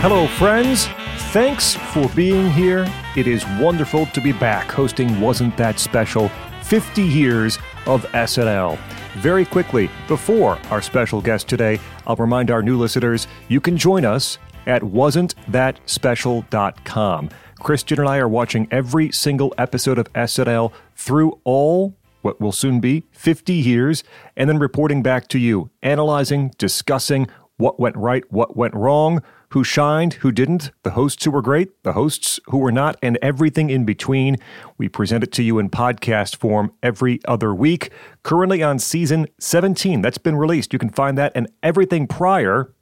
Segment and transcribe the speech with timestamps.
[0.00, 0.86] Hello, friends.
[1.30, 2.90] Thanks for being here.
[3.16, 6.30] It is wonderful to be back hosting Wasn't That Special
[6.62, 8.78] 50 years of SNL.
[9.18, 14.06] Very quickly, before our special guest today, I'll remind our new listeners you can join
[14.06, 17.28] us at wasn'tthatspecial.com.
[17.58, 22.80] Christian and I are watching every single episode of SNL through all what will soon
[22.80, 24.02] be 50 years,
[24.34, 27.26] and then reporting back to you, analyzing, discussing
[27.58, 31.82] what went right, what went wrong, who shined, who didn't, the hosts who were great,
[31.82, 34.36] the hosts who were not, and everything in between.
[34.78, 37.90] We present it to you in podcast form every other week.
[38.22, 40.72] Currently on season 17, that's been released.
[40.72, 42.72] You can find that and everything prior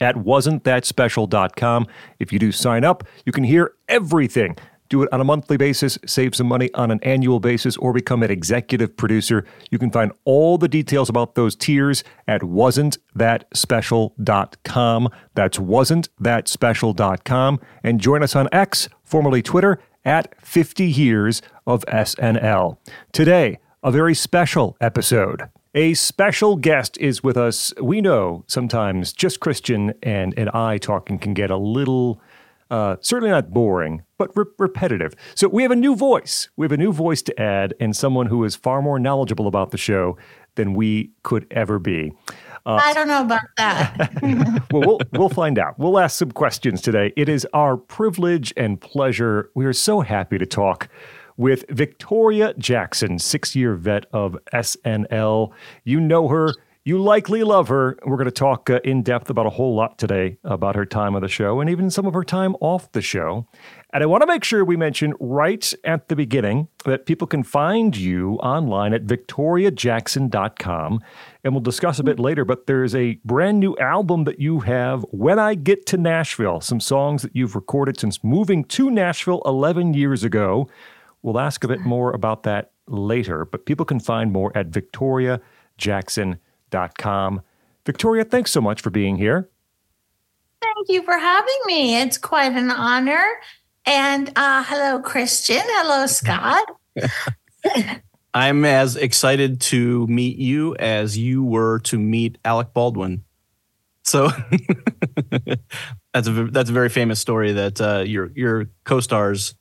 [0.00, 1.86] at wasn'tthatspecial.com.
[2.18, 4.56] If you do sign up, you can hear everything
[4.88, 8.22] do it on a monthly basis, save some money on an annual basis, or become
[8.22, 9.44] an executive producer.
[9.70, 15.08] You can find all the details about those tiers at wasn'tthatspecial.com.
[15.34, 17.60] That's wasn'tthatspecial.com.
[17.82, 22.76] And join us on X, formerly Twitter, at 50 years of SNL.
[23.12, 25.48] Today, a very special episode.
[25.74, 27.74] A special guest is with us.
[27.82, 32.20] We know sometimes just Christian and, and I talking can get a little
[32.74, 35.14] uh, certainly not boring, but re- repetitive.
[35.36, 36.48] So we have a new voice.
[36.56, 39.70] We have a new voice to add, and someone who is far more knowledgeable about
[39.70, 40.16] the show
[40.56, 42.12] than we could ever be.
[42.66, 44.12] Uh, I don't know about that.
[44.72, 45.78] well, well, we'll find out.
[45.78, 47.12] We'll ask some questions today.
[47.16, 49.50] It is our privilege and pleasure.
[49.54, 50.88] We are so happy to talk
[51.36, 55.52] with Victoria Jackson, six year vet of SNL.
[55.84, 56.52] You know her.
[56.86, 57.96] You likely love her.
[58.04, 61.16] We're going to talk uh, in depth about a whole lot today about her time
[61.16, 63.48] on the show and even some of her time off the show.
[63.94, 67.42] And I want to make sure we mention right at the beginning that people can
[67.42, 71.00] find you online at victoriajackson.com.
[71.42, 75.06] And we'll discuss a bit later, but there's a brand new album that you have,
[75.10, 79.94] When I Get to Nashville, some songs that you've recorded since moving to Nashville 11
[79.94, 80.68] years ago.
[81.22, 86.40] We'll ask a bit more about that later, but people can find more at victoriajackson.com
[86.98, 87.42] com.
[87.86, 89.48] Victoria, thanks so much for being here.
[90.62, 92.00] Thank you for having me.
[92.00, 93.24] It's quite an honor.
[93.86, 95.62] And uh, hello, Christian.
[95.62, 96.64] Hello, Scott.
[98.34, 103.24] I'm as excited to meet you as you were to meet Alec Baldwin.
[104.02, 104.28] So
[106.12, 109.54] that's a that's a very famous story that uh, your your co-stars,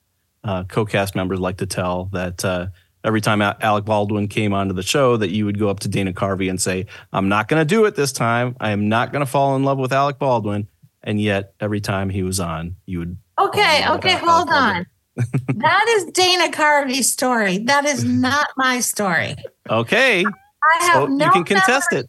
[0.43, 2.67] uh, co-cast members like to tell that uh,
[3.03, 6.13] every time Alec Baldwin came onto the show that you would go up to Dana
[6.13, 8.55] Carvey and say, I'm not going to do it this time.
[8.59, 10.67] I am not going to fall in love with Alec Baldwin.
[11.03, 13.17] And yet every time he was on, you would.
[13.37, 14.85] Okay, okay, hold on.
[15.55, 17.57] that is Dana Carvey's story.
[17.59, 19.35] That is not my story.
[19.69, 20.23] Okay.
[20.25, 22.07] I have so no you can contest memory.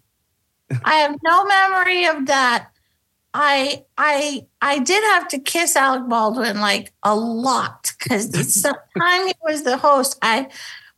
[0.71, 0.81] it.
[0.85, 2.69] I have no memory of that.
[3.37, 9.27] I I I did have to kiss Alec Baldwin like a lot because the time
[9.27, 10.49] he was the host, I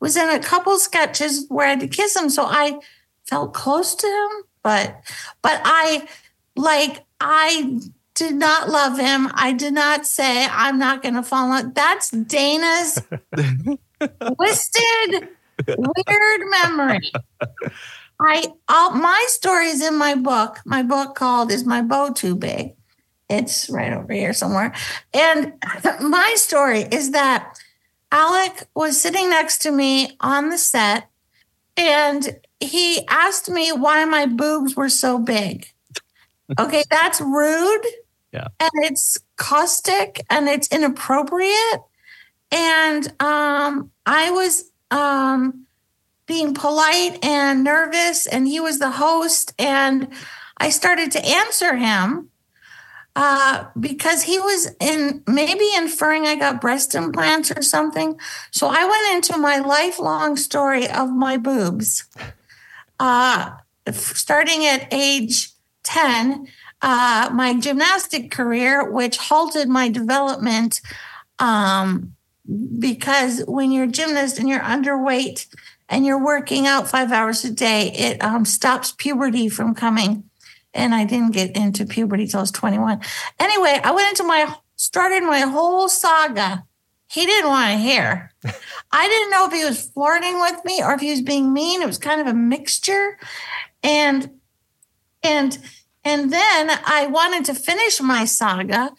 [0.01, 2.79] was in a couple sketches where I had to kiss him, so I
[3.25, 4.45] felt close to him.
[4.63, 5.01] But
[5.43, 6.09] but I
[6.57, 7.81] like I
[8.15, 9.31] did not love him.
[9.35, 11.73] I did not say I'm not going to fall in.
[11.75, 12.99] That's Dana's
[14.37, 15.29] twisted,
[15.69, 17.13] weird memory.
[18.21, 20.59] I all my story is in my book.
[20.65, 22.75] My book called "Is My Bow Too Big?"
[23.29, 24.73] It's right over here somewhere.
[25.13, 25.53] And
[26.01, 27.59] my story is that
[28.13, 31.09] Alec was sitting next to me on the set
[31.77, 35.73] and he asked me why my boobs were so big.
[36.61, 37.87] Okay, that's rude.
[38.31, 38.47] Yeah.
[38.61, 41.81] And it's caustic and it's inappropriate.
[42.53, 45.67] And um I was um
[46.27, 50.07] being polite and nervous and he was the host and
[50.59, 52.31] I started to answer him
[53.17, 58.21] uh, because he was in maybe inferring I got breast implants or something.
[58.51, 62.05] So I went into my lifelong story of my boobs.
[63.01, 63.53] Uh,
[63.91, 65.51] starting at age
[65.85, 66.47] 10,
[66.83, 70.83] uh, my gymnastic career, which halted my development
[71.39, 72.15] um,
[72.79, 75.47] because when you're a gymnast and you're underweight
[75.89, 80.29] and you're working out five hours a day, it um, stops puberty from coming
[80.77, 83.01] and I didn't get into puberty till I was 21.
[83.41, 86.65] Anyway, I went into my started my whole saga.
[87.09, 88.33] He didn't want to hear.
[88.93, 91.83] I didn't know if he was flirting with me or if he was being mean.
[91.83, 93.19] It was kind of a mixture.
[93.83, 94.39] And
[95.23, 95.59] and
[96.05, 98.91] and then I wanted to finish my saga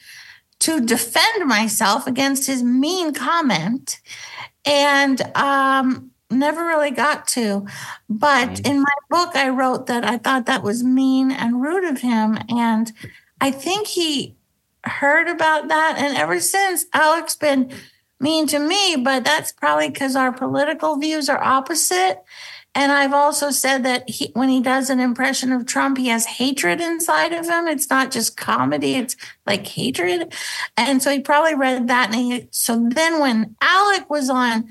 [0.60, 4.00] to defend myself against his mean comment.
[4.66, 7.66] And um never really got to.
[8.10, 8.72] But mm-hmm.
[8.72, 12.38] in my book, I wrote that I thought that was mean and rude of him.
[12.50, 12.92] And
[13.40, 14.36] I think he
[14.84, 15.96] heard about that.
[15.98, 17.72] And ever since, Alec's been
[18.20, 22.24] mean to me, but that's probably because our political views are opposite.
[22.74, 26.26] And I've also said that he, when he does an impression of Trump, he has
[26.26, 27.68] hatred inside of him.
[27.68, 29.16] It's not just comedy, it's
[29.48, 30.34] like hatred.
[30.76, 32.14] And so he probably read that.
[32.14, 34.70] And he, so then when Alec was on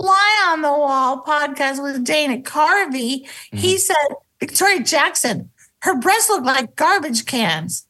[0.00, 3.56] Fly on the Wall podcast with Dana Carvey, mm-hmm.
[3.56, 3.96] he said,
[4.40, 5.50] Victoria Jackson,
[5.82, 7.86] her breasts look like garbage cans.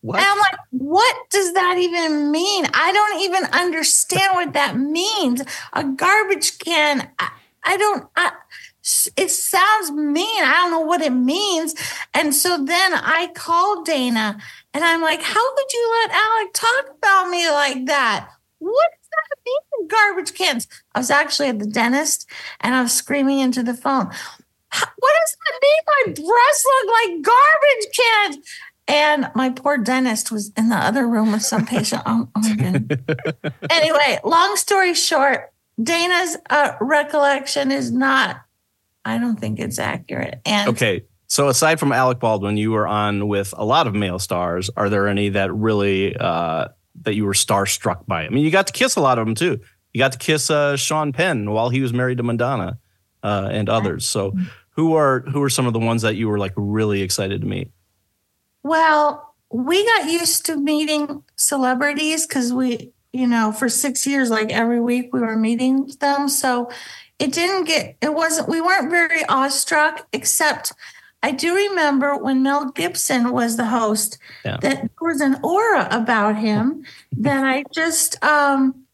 [0.00, 0.18] What?
[0.18, 2.66] And I'm like, what does that even mean?
[2.72, 5.42] I don't even understand what that means.
[5.72, 7.10] A garbage can.
[7.18, 7.30] I,
[7.64, 8.06] I don't.
[8.16, 8.30] I,
[9.16, 10.44] it sounds mean.
[10.44, 11.74] I don't know what it means.
[12.14, 14.38] And so then I called Dana
[14.72, 18.30] and I'm like, how could you let Alec talk about me like that?
[18.58, 18.90] What
[19.88, 20.68] garbage cans?
[20.94, 22.28] I was actually at the dentist
[22.60, 24.06] and I was screaming into the phone.
[24.06, 25.80] What does that mean?
[25.86, 28.48] My breasts look like garbage cans.
[28.90, 32.02] And my poor dentist was in the other room with some patient.
[32.06, 32.54] Oh, oh
[33.70, 38.40] anyway, long story short, Dana's uh, recollection is not,
[39.04, 40.40] I don't think it's accurate.
[40.46, 41.04] And okay.
[41.26, 44.70] So aside from Alec Baldwin, you were on with a lot of male stars.
[44.74, 46.68] Are there any that really uh,
[47.02, 48.24] that you were starstruck by?
[48.24, 49.60] I mean, you got to kiss a lot of them too.
[49.92, 52.78] You got to kiss uh, Sean Penn while he was married to Madonna
[53.22, 54.06] uh, and others.
[54.06, 54.34] So
[54.70, 57.46] who are who are some of the ones that you were like really excited to
[57.46, 57.70] meet?
[58.62, 64.50] Well, we got used to meeting celebrities because we you know, for six years, like
[64.50, 66.28] every week we were meeting them.
[66.28, 66.70] So
[67.18, 70.72] it didn't get, it wasn't, we weren't very awestruck, except
[71.22, 74.56] I do remember when Mel Gibson was the host, yeah.
[74.58, 78.84] that there was an aura about him that I just, um,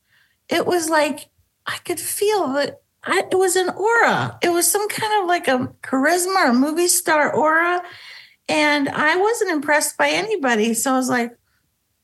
[0.49, 1.29] it was like
[1.67, 4.39] I could feel that I, it was an aura.
[4.43, 7.83] It was some kind of like a charisma or movie star aura.
[8.49, 10.75] And I wasn't impressed by anybody.
[10.75, 11.37] So I was like,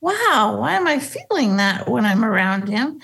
[0.00, 3.00] wow, why am I feeling that when I'm around him?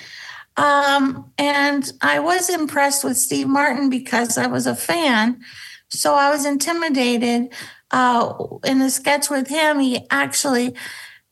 [0.57, 5.43] Um, and I was impressed with Steve Martin because I was a fan.
[5.91, 7.53] So I was intimidated.
[7.91, 8.35] Uh,
[8.65, 10.75] in the sketch with him, he actually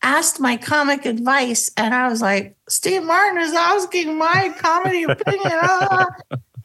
[0.02, 5.52] asked my comic advice, and I was like, Steve Martin is asking my comedy opinion.
[5.62, 6.06] Uh,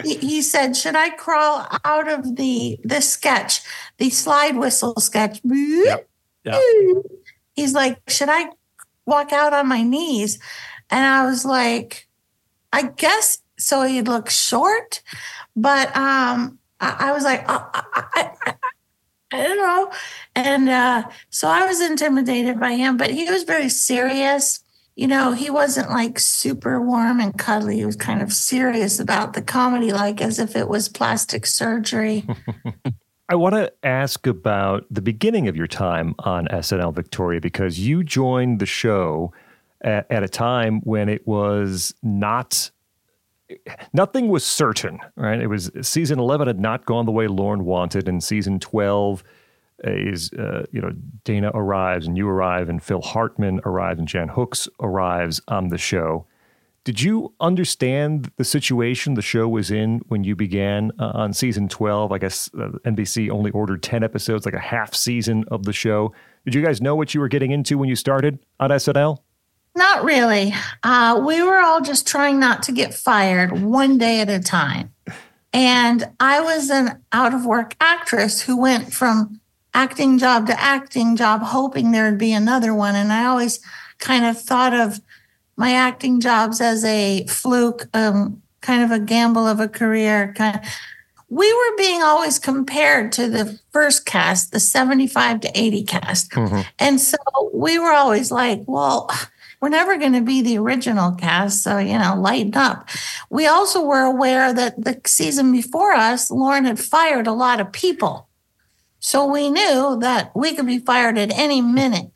[0.03, 3.62] he, he said, Should I crawl out of the the sketch,
[3.97, 5.42] the slide whistle sketch?
[5.44, 6.07] Yep.
[6.45, 6.62] Yep.
[7.53, 8.50] He's like, Should I
[9.09, 10.39] walk out on my knees.
[10.89, 12.07] And I was like,
[12.71, 15.01] I guess so he'd look short,
[15.56, 18.54] but um, I, I was like, I, I, I,
[19.31, 19.92] I, don't know.
[20.36, 24.64] And uh, so I was intimidated by him, but he was very serious.
[24.96, 27.78] You know, he wasn't like super warm and cuddly.
[27.78, 32.26] He was kind of serious about the comedy, like as if it was plastic surgery.
[33.30, 38.04] I want to ask about the beginning of your time on SNL Victoria because you
[38.04, 39.31] joined the show
[39.81, 42.72] at, at, a time when it was not
[43.94, 45.40] nothing was certain, right?
[45.40, 49.24] It was season 11 had not gone the way Lorne wanted and season 12
[49.84, 50.92] is uh, you know
[51.24, 55.78] Dana arrives and you arrive and Phil Hartman arrives and Jan Hooks arrives on the
[55.78, 56.25] show.
[56.86, 61.68] Did you understand the situation the show was in when you began uh, on season
[61.68, 62.12] 12?
[62.12, 66.14] I guess uh, NBC only ordered 10 episodes, like a half season of the show.
[66.45, 69.19] Did you guys know what you were getting into when you started on SNL?
[69.80, 70.54] Not really.
[70.83, 74.94] Uh, we were all just trying not to get fired one day at a time.
[75.54, 79.40] And I was an out of work actress who went from
[79.74, 82.94] acting job to acting job, hoping there would be another one.
[82.94, 83.62] And I always
[84.00, 85.00] kind of thought of
[85.56, 90.33] my acting jobs as a fluke, um, kind of a gamble of a career.
[90.36, 90.62] Kind of,
[91.30, 96.31] we were being always compared to the first cast, the 75 to 80 cast.
[96.31, 96.62] Mm-hmm.
[96.80, 97.16] And so
[97.54, 99.09] we were always like, well,
[99.61, 101.63] we're never going to be the original cast.
[101.63, 102.87] So, you know, lighten up.
[103.30, 107.71] We also were aware that the season before us, Lorne had fired a lot of
[107.71, 108.30] people.
[108.99, 112.11] So we knew that we could be fired at any minute.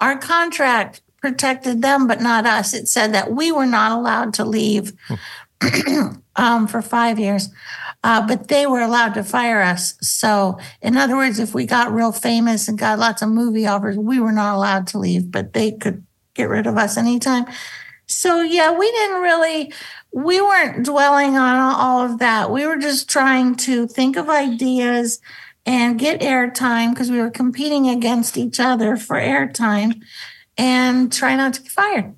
[0.00, 2.74] Our contract protected them, but not us.
[2.74, 4.92] It said that we were not allowed to leave
[6.36, 7.48] um, for five years,
[8.02, 9.94] uh, but they were allowed to fire us.
[10.02, 13.96] So, in other words, if we got real famous and got lots of movie offers,
[13.96, 17.46] we were not allowed to leave, but they could get rid of us anytime.
[18.06, 19.72] So, yeah, we didn't really,
[20.12, 22.50] we weren't dwelling on all of that.
[22.50, 25.20] We were just trying to think of ideas
[25.66, 30.02] and get airtime because we were competing against each other for airtime
[30.58, 32.14] and try not to get fired.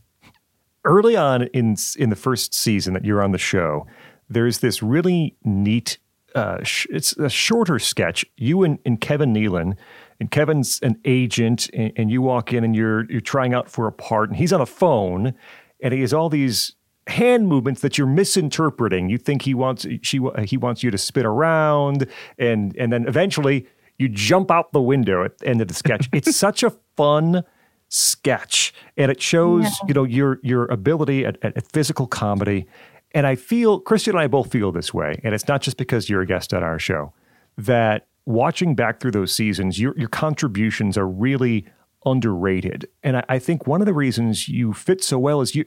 [0.85, 3.87] Early on in in the first season that you're on the show,
[4.28, 5.99] there's this really neat
[6.37, 8.25] uh, sh- it's a shorter sketch.
[8.37, 9.76] You and, and Kevin Nealon,
[10.20, 13.87] and Kevin's an agent, and, and you walk in and you're you're trying out for
[13.87, 15.35] a part, and he's on a phone,
[15.82, 16.75] and he has all these
[17.06, 19.08] hand movements that you're misinterpreting.
[19.08, 22.06] You think he wants she he wants you to spin around,
[22.38, 23.66] and and then eventually
[23.99, 26.08] you jump out the window at the end of the sketch.
[26.12, 27.44] it's such a fun
[27.88, 29.88] sketch, and it shows yeah.
[29.88, 32.66] you know your your ability at, at, at physical comedy.
[33.12, 36.11] And I feel Christian and I both feel this way, and it's not just because
[36.11, 37.14] you're a guest on our show
[37.56, 41.66] that watching back through those seasons, your your contributions are really
[42.04, 42.88] underrated.
[43.02, 45.64] And I, I think one of the reasons you fit so well is you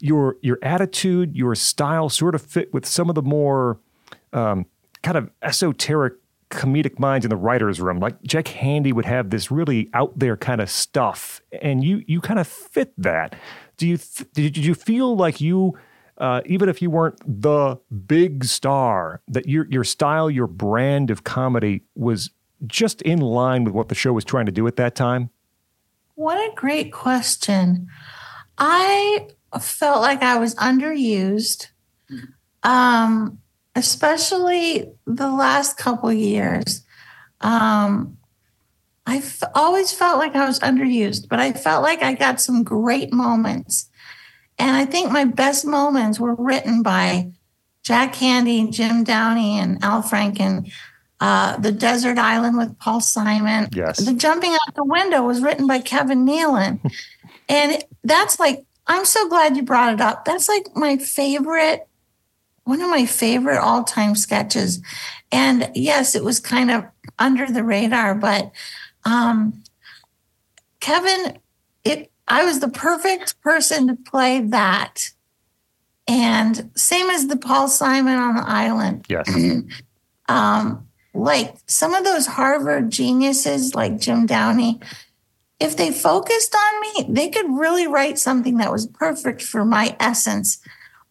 [0.00, 3.80] your your attitude, your style sort of fit with some of the more
[4.32, 4.66] um,
[5.02, 6.14] kind of esoteric
[6.50, 7.98] comedic minds in the writers' room.
[8.00, 12.20] Like Jack Handey would have this really out there kind of stuff, and you you
[12.20, 13.34] kind of fit that.
[13.76, 15.76] Do you th- did you feel like you?
[16.18, 21.24] Uh, even if you weren't the big star, that your your style, your brand of
[21.24, 22.30] comedy was
[22.66, 25.30] just in line with what the show was trying to do at that time?
[26.14, 27.88] What a great question.
[28.58, 29.28] I
[29.60, 31.68] felt like I was underused,
[32.62, 33.38] um,
[33.74, 36.84] especially the last couple years.
[37.40, 38.16] Um,
[39.06, 43.12] I've always felt like I was underused, but I felt like I got some great
[43.12, 43.90] moments.
[44.58, 47.32] And I think my best moments were written by
[47.82, 50.70] Jack Handey, Jim Downey, and Al Franken.
[51.20, 53.68] Uh, the Desert Island with Paul Simon.
[53.72, 53.98] Yes.
[53.98, 56.80] The Jumping Out the Window was written by Kevin Nealon.
[57.48, 60.24] and that's like I'm so glad you brought it up.
[60.24, 61.88] That's like my favorite,
[62.64, 64.82] one of my favorite all time sketches.
[65.32, 66.84] And yes, it was kind of
[67.18, 68.52] under the radar, but
[69.04, 69.62] um,
[70.80, 71.38] Kevin,
[71.84, 75.10] it I was the perfect person to play that.
[76.06, 79.06] And same as the Paul Simon on the island.
[79.08, 79.30] Yes.
[80.28, 84.80] um, like some of those Harvard geniuses like Jim Downey,
[85.60, 89.96] if they focused on me, they could really write something that was perfect for my
[90.00, 90.58] essence.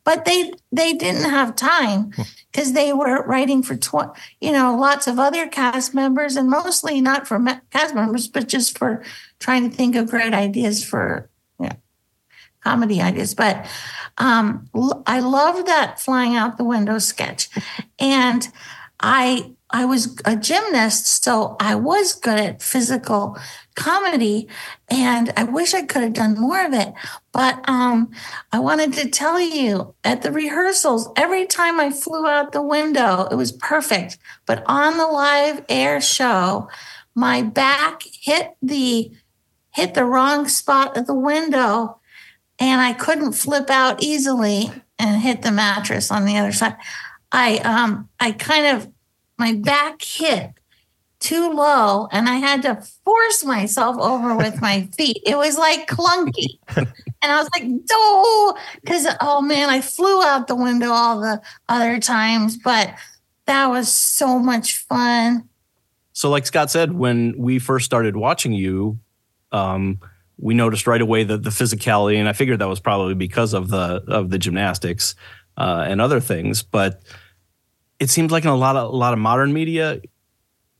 [0.05, 2.11] But they they didn't have time
[2.51, 2.73] because hmm.
[2.73, 7.27] they were writing for tw- you know lots of other cast members and mostly not
[7.27, 9.03] for me- cast members, but just for
[9.39, 11.29] trying to think of great ideas for
[11.59, 11.75] you know,
[12.63, 13.33] comedy ideas.
[13.33, 13.65] But
[14.17, 17.49] um, l- I love that flying out the window sketch,
[17.97, 18.47] and
[18.99, 23.35] I I was a gymnast, so I was good at physical
[23.75, 24.47] comedy
[24.87, 26.93] and I wish I could have done more of it.
[27.31, 28.11] But um,
[28.51, 33.27] I wanted to tell you at the rehearsals, every time I flew out the window,
[33.31, 34.19] it was perfect.
[34.45, 36.69] But on the live air show,
[37.15, 39.11] my back hit the
[39.71, 41.99] hit the wrong spot of the window
[42.59, 46.75] and I couldn't flip out easily and hit the mattress on the other side.
[47.31, 48.92] I um I kind of
[49.43, 50.51] my back hit
[51.19, 55.21] too low and I had to force myself over with my feet.
[55.25, 56.59] It was like clunky.
[56.77, 56.87] and
[57.21, 61.99] I was like, oh, because, oh man, I flew out the window all the other
[61.99, 62.93] times, but
[63.45, 65.49] that was so much fun.
[66.13, 68.97] So, like Scott said, when we first started watching you,
[69.51, 69.99] um,
[70.37, 73.69] we noticed right away that the physicality, and I figured that was probably because of
[73.69, 75.15] the of the gymnastics
[75.57, 76.61] uh, and other things.
[76.61, 77.01] But
[78.03, 80.01] it seems like in a lot of a lot of modern media,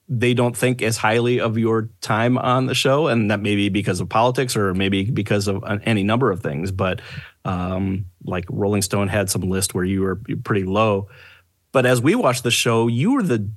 [0.09, 4.01] they don't think as highly of your time on the show, and that maybe because
[4.01, 6.73] of politics or maybe because of any number of things.
[6.73, 6.99] But
[7.45, 11.07] um, like Rolling Stone had some list where you were pretty low.
[11.71, 13.49] But as we watched the show, you were the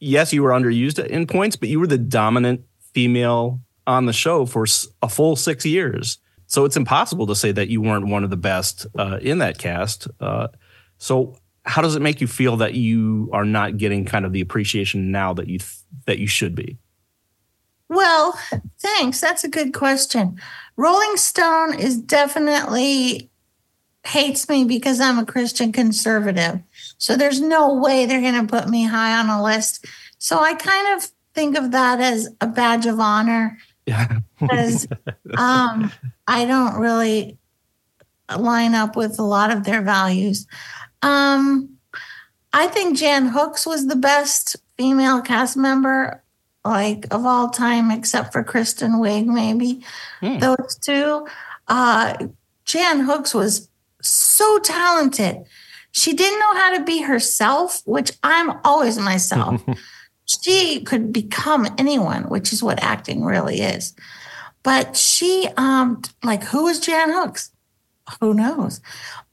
[0.00, 2.60] yes, you were underused in points, but you were the dominant
[2.92, 4.66] female on the show for
[5.00, 6.18] a full six years.
[6.46, 9.56] So it's impossible to say that you weren't one of the best uh, in that
[9.56, 10.08] cast.
[10.20, 10.48] Uh,
[10.98, 14.40] so how does it make you feel that you are not getting kind of the
[14.40, 16.78] appreciation now that you th- that you should be?
[17.88, 18.38] Well,
[18.78, 19.20] thanks.
[19.20, 20.40] That's a good question.
[20.76, 23.30] Rolling Stone is definitely
[24.04, 26.60] hates me because I'm a Christian conservative.
[26.98, 29.86] So there's no way they're going to put me high on a list.
[30.18, 33.58] So I kind of think of that as a badge of honor.
[33.86, 34.20] Yeah.
[34.40, 34.86] because
[35.36, 35.90] um,
[36.26, 37.38] I don't really
[38.36, 40.46] line up with a lot of their values.
[41.04, 41.76] Um,
[42.52, 46.22] I think Jan Hooks was the best female cast member,
[46.64, 49.84] like of all time, except for Kristen Wiig, maybe.
[50.20, 50.38] Hmm.
[50.38, 51.26] Those two.
[51.68, 52.28] Uh,
[52.64, 53.68] Jan Hooks was
[54.00, 55.44] so talented.
[55.92, 59.62] She didn't know how to be herself, which I'm always myself.
[60.24, 63.94] she could become anyone, which is what acting really is.
[64.62, 67.50] But she, um, like, who is Jan Hooks?
[68.20, 68.80] Who knows?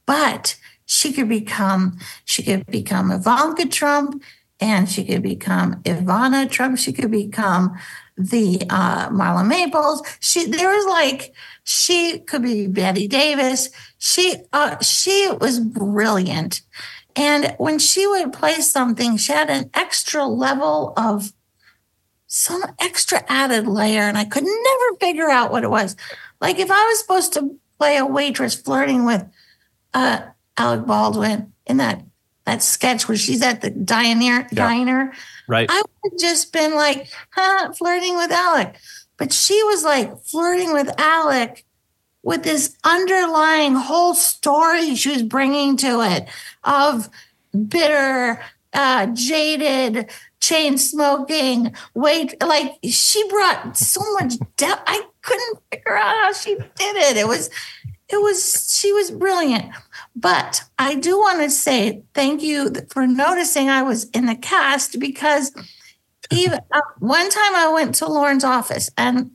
[0.06, 0.58] But
[0.92, 4.22] she could become she could become Ivanka Trump
[4.60, 6.78] and she could become Ivana Trump.
[6.78, 7.78] She could become
[8.18, 10.04] the uh, Marla Maples.
[10.20, 11.34] She there was like
[11.64, 13.70] she could be Bette Davis.
[14.00, 16.62] She uh, she was brilliant,
[17.16, 21.32] and when she would play something, she had an extra level of
[22.28, 25.96] some extra added layer, and I could never figure out what it was.
[26.42, 29.26] Like if I was supposed to play a waitress flirting with
[29.94, 30.22] uh,
[30.62, 32.04] Alec Baldwin in that
[32.46, 34.68] that sketch where she's at the diner, Yeah.
[34.68, 35.14] diner,
[35.48, 35.70] Right.
[35.70, 38.76] I would have just been like, huh, flirting with Alec.
[39.18, 41.64] But she was like flirting with Alec
[42.24, 46.28] with this underlying whole story she was bringing to it
[46.64, 47.10] of
[47.68, 48.42] bitter,
[48.74, 54.82] uh, jaded, chain smoking, wait, like she brought so much depth.
[54.88, 57.18] I couldn't figure out how she did it.
[57.18, 57.50] It was,
[58.10, 59.66] it was, she was brilliant.
[60.16, 65.00] But I do want to say thank you for noticing I was in the cast
[65.00, 65.52] because
[66.32, 69.32] even uh, one time I went to Lorne's office and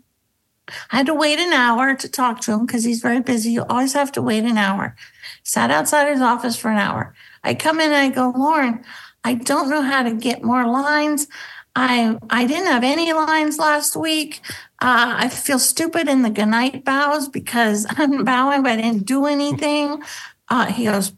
[0.91, 3.53] I had to wait an hour to talk to him because he's very busy.
[3.53, 4.97] You always have to wait an hour.
[5.45, 7.15] Sat outside his office for an hour.
[7.45, 8.85] I come in and I go, Lauren,
[9.25, 11.29] I don't know how to get more lines.
[11.77, 14.41] I I didn't have any lines last week.
[14.81, 19.27] Uh, I feel stupid in the goodnight bows because I'm bowing, but I didn't do
[19.27, 20.03] anything.
[20.49, 21.13] Uh, he goes,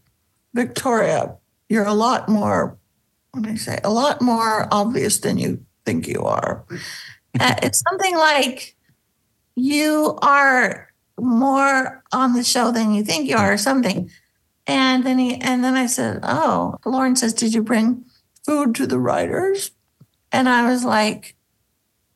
[0.55, 1.37] Victoria,
[1.69, 2.79] you're a lot more,
[3.33, 6.65] what do I say, a lot more obvious than you think you are.
[7.39, 8.75] Uh, it's something like
[9.55, 14.11] you are more on the show than you think you are, or something.
[14.67, 18.05] And then he, and then I said, "Oh, Lorne says, did you bring
[18.45, 19.73] food to the writers?"
[20.31, 21.37] And I was like,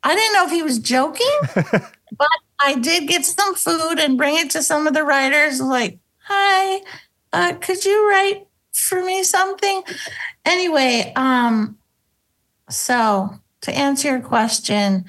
[0.03, 2.27] I didn't know if he was joking, but
[2.59, 5.61] I did get some food and bring it to some of the writers.
[5.61, 6.81] Like, hi,
[7.31, 9.83] uh, could you write for me something?
[10.45, 11.77] Anyway, um,
[12.69, 13.29] so
[13.61, 15.05] to answer your question,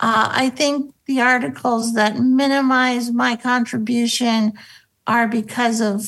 [0.00, 4.52] uh, I think the articles that minimize my contribution
[5.06, 6.06] are because of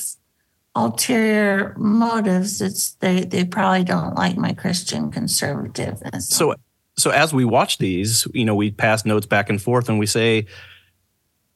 [0.74, 2.60] ulterior motives.
[2.60, 6.22] It's they they probably don't like my Christian conservativeness.
[6.22, 6.54] So
[6.96, 10.06] so as we watch these, you know, we pass notes back and forth and we
[10.06, 10.46] say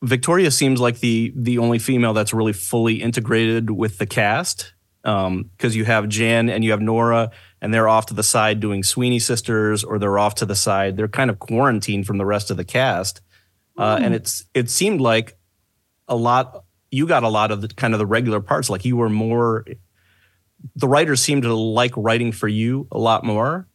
[0.04, 4.72] Victoria seems like the the only female that's really fully integrated with the cast.
[5.04, 8.58] Um, because you have Jan and you have Nora, and they're off to the side
[8.58, 10.96] doing Sweeney Sisters, or they're off to the side.
[10.96, 13.20] They're kind of quarantined from the rest of the cast.
[13.76, 15.36] Uh, and it's it seemed like
[16.08, 18.96] a lot you got a lot of the kind of the regular parts like you
[18.96, 19.64] were more
[20.76, 23.66] the writers seemed to like writing for you a lot more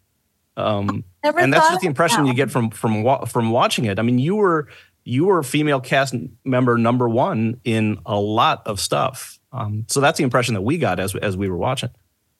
[0.57, 2.29] um and that's just the impression that.
[2.29, 4.67] you get from from from watching it i mean you were
[5.09, 9.99] you were a female cast member number one in a lot of stuff um so
[9.99, 11.89] that's the impression that we got as as we were watching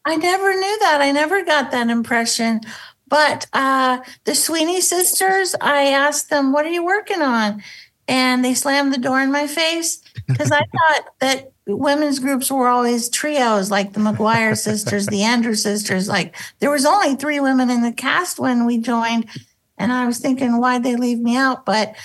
[0.06, 1.02] I never knew that.
[1.02, 2.62] I never got that impression.
[3.08, 7.62] But uh, the Sweeney sisters, I asked them, "What are you working on?"
[8.08, 12.68] And they slammed the door in my face because I thought that women's groups were
[12.68, 16.08] always trios, like the McGuire sisters, the Andrew sisters.
[16.08, 19.28] Like there was only three women in the cast when we joined,
[19.78, 21.66] and I was thinking, why'd they leave me out?
[21.66, 21.96] But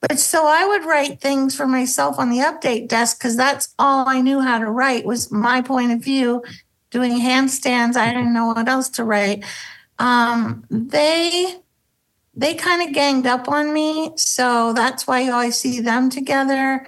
[0.00, 4.08] but so I would write things for myself on the update desk because that's all
[4.08, 6.42] I knew how to write was my point of view
[6.90, 7.96] doing handstands.
[7.96, 9.44] I didn't know what else to write.
[9.98, 11.56] Um, they
[12.34, 16.86] they kind of ganged up on me, so that's why you always see them together.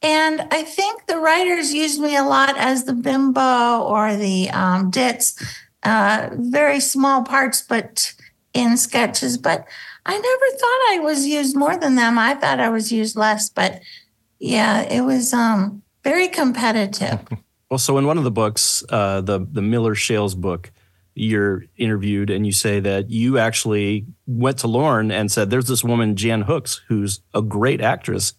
[0.00, 4.90] And I think the writers used me a lot as the bimbo or the um,
[4.90, 5.36] ditz,
[5.82, 8.14] uh, very small parts, but
[8.54, 9.36] in sketches.
[9.36, 9.66] But
[10.06, 12.16] I never thought I was used more than them.
[12.18, 13.80] I thought I was used less, but
[14.38, 17.20] yeah, it was um, very competitive.
[17.70, 20.70] well so in one of the books uh the the miller shales book
[21.14, 25.82] you're interviewed and you say that you actually went to Lorne and said there's this
[25.82, 28.34] woman jan hooks who's a great actress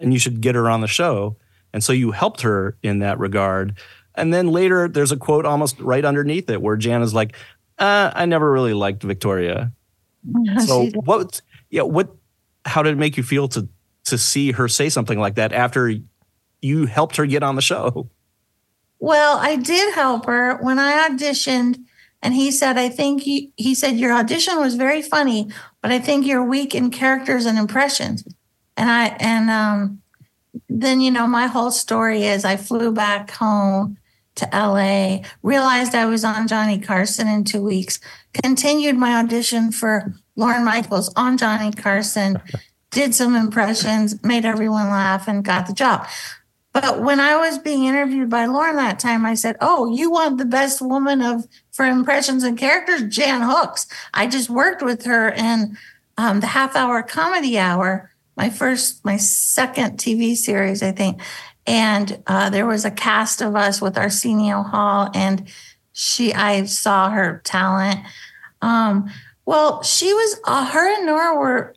[0.00, 1.36] and you should get her on the show
[1.72, 3.78] and so you helped her in that regard
[4.14, 7.36] and then later there's a quote almost right underneath it where jan is like
[7.78, 9.72] uh, i never really liked victoria
[10.66, 12.14] so what yeah what
[12.64, 13.68] how did it make you feel to
[14.04, 15.94] to see her say something like that after
[16.60, 18.08] you helped her get on the show
[19.02, 21.84] Well, I did help her when I auditioned,
[22.22, 25.98] and he said, I think you, he said, your audition was very funny, but I
[25.98, 28.22] think you're weak in characters and impressions.
[28.76, 30.02] And I, and um,
[30.68, 33.98] then, you know, my whole story is I flew back home
[34.36, 38.00] to LA, realized I was on Johnny Carson in two weeks,
[38.32, 42.40] continued my audition for Lorne Michaels on Johnny Carson,
[42.90, 46.06] did some impressions, made everyone laugh, and got the job
[46.72, 50.38] But when I was being interviewed by Lorne that time, I said, "Oh, you want
[50.38, 55.30] the best woman of for impressions and characters, Jan Hooks." I just worked with her
[55.30, 55.76] in
[56.16, 61.20] um, the half hour comedy hour, my first, my second TV series, I think.
[61.66, 65.48] And uh, there was a cast of us with Arsenio Hall, and
[65.92, 68.00] she, I saw her talent.
[68.60, 69.10] Um,
[69.44, 71.74] well, she was, uh, her and Nora were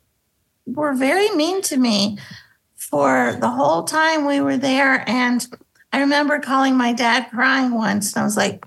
[0.66, 2.18] were very mean to me
[2.74, 5.08] for the whole time we were there.
[5.08, 5.46] And
[5.92, 8.14] I remember calling my dad crying once.
[8.14, 8.66] And I was like,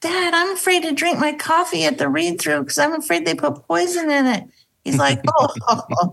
[0.00, 3.34] Dad, I'm afraid to drink my coffee at the read through because I'm afraid they
[3.34, 4.44] put poison in it.
[4.84, 6.12] He's like, Oh,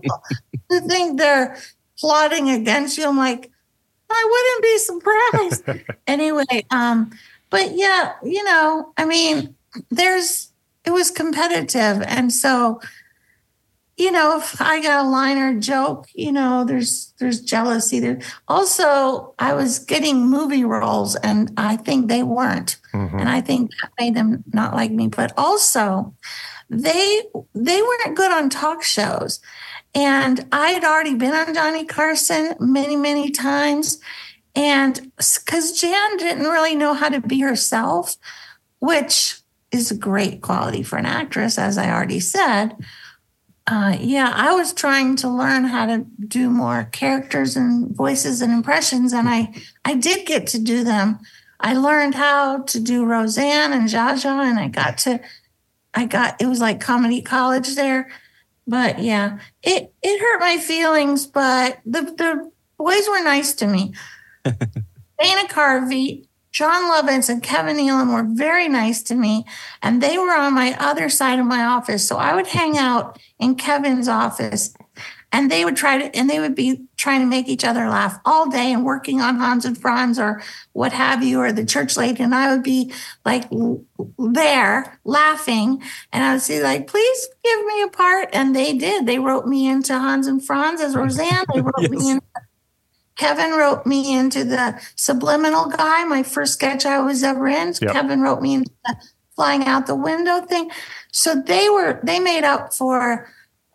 [0.70, 1.56] you think they're
[1.98, 3.06] plotting against you?
[3.06, 3.50] I'm like,
[4.10, 5.94] I wouldn't be surprised.
[6.06, 7.10] anyway, um,
[7.50, 9.54] but yeah, you know, I mean,
[9.90, 10.52] there's
[10.84, 12.02] it was competitive.
[12.06, 12.80] And so
[13.96, 17.98] you know, if I got a line or a joke, you know, there's there's jealousy
[17.98, 18.20] there.
[18.46, 22.76] Also, I was getting movie roles and I think they weren't.
[22.92, 23.18] Mm-hmm.
[23.18, 25.08] And I think that made them not like me.
[25.08, 26.14] But also
[26.68, 27.22] they
[27.54, 29.40] they weren't good on talk shows.
[29.96, 33.98] And I had already been on Johnny Carson many, many times.
[34.54, 38.16] And because Jan didn't really know how to be herself,
[38.78, 39.38] which
[39.72, 42.76] is a great quality for an actress, as I already said
[43.68, 48.52] uh, yeah, I was trying to learn how to do more characters and voices and
[48.52, 49.52] impressions, and I
[49.84, 51.18] I did get to do them.
[51.58, 55.20] I learned how to do Roseanne and Zsa, and I got to,
[55.94, 58.08] I got it was like comedy college there,
[58.66, 63.94] but yeah, it it hurt my feelings, but the the boys were nice to me.
[64.44, 69.44] Dana Carvey, Jon Lovitz, and Kevin Nealon were very nice to me,
[69.82, 73.18] and they were on my other side of my office, so I would hang out
[73.38, 74.74] in Kevin's office.
[75.36, 78.18] And they would try to, and they would be trying to make each other laugh
[78.24, 81.94] all day and working on Hans and Franz or what have you, or the church
[81.94, 82.22] lady.
[82.22, 82.90] And I would be
[83.22, 83.44] like
[84.18, 85.82] there laughing.
[86.10, 88.30] And I would say, like, please give me a part.
[88.32, 89.04] And they did.
[89.04, 91.44] They wrote me into Hans and Franz as Roseanne.
[91.52, 91.90] They wrote yes.
[91.90, 92.20] me in.
[93.16, 97.74] Kevin wrote me into the subliminal guy, my first sketch I was ever in.
[97.78, 97.92] Yep.
[97.92, 98.96] Kevin wrote me into the
[99.34, 100.70] flying out the window thing.
[101.12, 103.28] So they were they made up for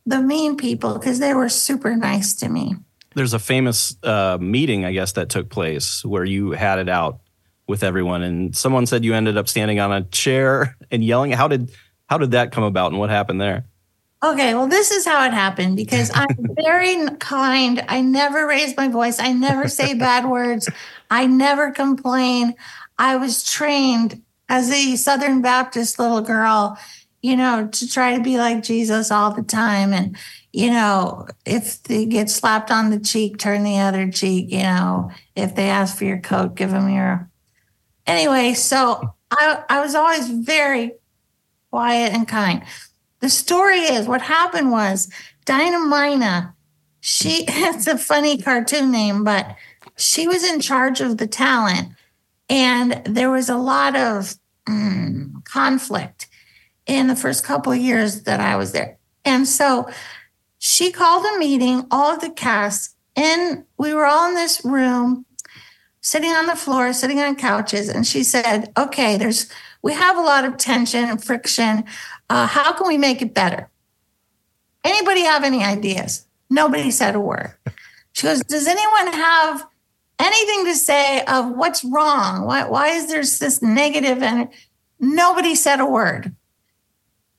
[0.06, 2.76] the mean people because they were super nice to me.
[3.14, 7.20] There's a famous uh, meeting, I guess, that took place where you had it out
[7.68, 11.32] with everyone, and someone said you ended up standing on a chair and yelling.
[11.32, 11.72] How did
[12.10, 13.66] how did that come about, and what happened there?
[14.24, 16.28] Okay, well, this is how it happened because I'm
[16.64, 17.84] very kind.
[17.88, 19.20] I never raise my voice.
[19.20, 20.70] I never say bad words.
[21.10, 22.54] I never complain.
[23.00, 26.78] I was trained as a Southern Baptist little girl
[27.21, 29.93] you know, to try to be like Jesus all the time.
[29.93, 30.17] And,
[30.51, 34.51] you know, if they get slapped on the cheek, turn the other cheek.
[34.51, 37.29] You know, if they ask for your coat, give them your.
[38.07, 40.93] Anyway, so I, I was always very
[41.69, 42.63] quiet and kind.
[43.19, 45.10] The story is what happened was
[45.45, 46.45] Dinah Minot,
[47.01, 49.55] she, it's a funny cartoon name, but
[49.95, 51.89] she was in charge of the talent.
[52.49, 54.36] And there was a lot of
[54.67, 56.27] mm, conflict
[56.97, 58.97] in the first couple of years that I was there.
[59.23, 59.89] And so
[60.60, 65.25] she called a meeting, all of the cast, and we were all in this room,
[66.01, 67.89] sitting on the floor, sitting on couches.
[67.89, 69.49] And she said, Okay, there's
[69.82, 71.84] we have a lot of tension and friction.
[72.30, 73.69] Uh, how can we make it better?
[74.84, 76.25] Anybody have any ideas?
[76.49, 77.54] Nobody said a word.
[78.13, 79.65] She goes, Does anyone have
[80.19, 82.45] anything to say of what's wrong?
[82.45, 84.21] Why, why is there this negative?
[84.21, 84.49] And
[84.99, 86.36] nobody said a word.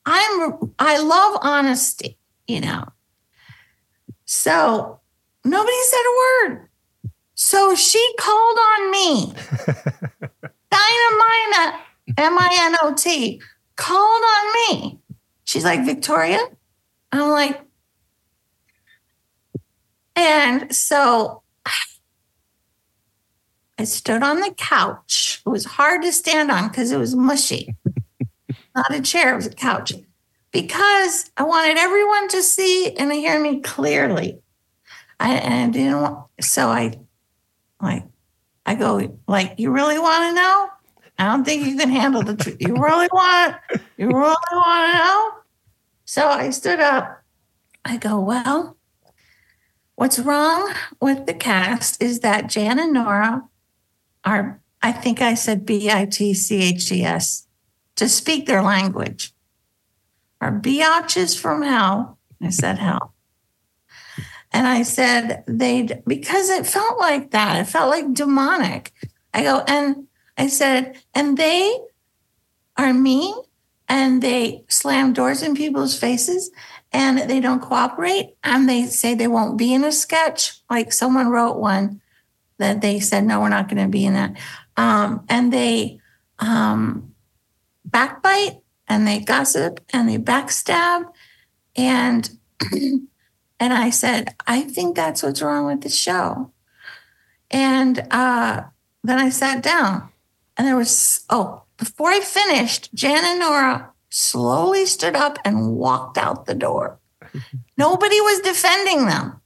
[0.05, 2.85] I'm I love honesty, you know.
[4.25, 4.99] So
[5.45, 6.69] nobody said a word.
[7.35, 9.33] So she called on me.
[10.71, 11.79] Dinah Minot,
[12.17, 13.41] M-I-N-O-T,
[13.75, 14.99] called on me.
[15.43, 16.39] She's like, Victoria?
[17.11, 17.61] I'm like,
[20.15, 21.43] and so
[23.77, 25.41] I stood on the couch.
[25.45, 27.75] It was hard to stand on because it was mushy
[28.75, 29.93] not a chair, it was a couch,
[30.51, 34.39] because I wanted everyone to see and hear me clearly.
[35.19, 36.99] I, I didn't want, so I,
[37.81, 38.05] like,
[38.65, 40.69] I go, like, you really want to know?
[41.19, 42.57] I don't think you can handle the truth.
[42.59, 43.55] You really want,
[43.97, 45.31] you really want to know?
[46.05, 47.21] So I stood up.
[47.85, 48.77] I go, well,
[49.95, 53.43] what's wrong with the cast is that Jan and Nora
[54.25, 57.47] are, I think I said B I T C H E S
[57.95, 59.33] to speak their language
[60.41, 62.17] are biatches from hell.
[62.41, 63.13] I said hell.
[64.51, 67.59] And I said, they'd, because it felt like that.
[67.59, 68.91] It felt like demonic.
[69.33, 71.75] I go, and I said, and they
[72.77, 73.35] are mean
[73.89, 76.51] and they slam doors in people's faces
[76.91, 80.61] and they don't cooperate and they say they won't be in a sketch.
[80.69, 82.01] Like someone wrote one
[82.59, 84.37] that they said, no, we're not going to be in that.
[84.77, 85.99] Um, and they
[86.39, 87.12] um,
[87.93, 91.05] backbite and they gossip and they backstab.
[91.75, 92.29] And
[92.71, 96.51] and I said, I think that's what's wrong with the show.
[97.49, 98.63] And uh,
[99.03, 100.09] then I sat down
[100.57, 106.17] and there was, oh, before I finished, Jan and Nora slowly stood up and walked
[106.17, 106.99] out the door.
[107.77, 109.39] Nobody was defending them.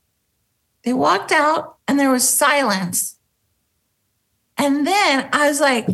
[0.83, 3.17] They walked out and there was silence.
[4.57, 5.87] And then I was like,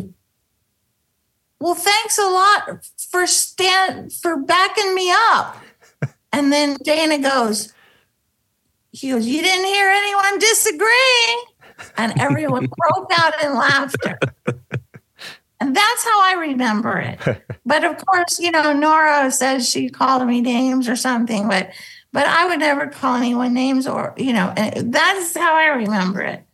[1.60, 5.56] well, thanks a lot for stand for backing me up.
[6.32, 7.72] and then Dana goes,
[8.92, 11.44] he goes, You didn't hear anyone disagreeing.
[11.96, 14.18] And everyone broke out in laughter.
[15.60, 17.18] And that's how I remember it.
[17.66, 21.70] But of course, you know, Nora says she called me names or something, but
[22.12, 26.44] but I would never call anyone names or, you know, that's how I remember it.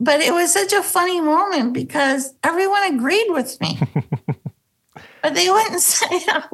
[0.00, 3.78] But it was such a funny moment because everyone agreed with me.
[5.22, 6.48] but they wouldn't say out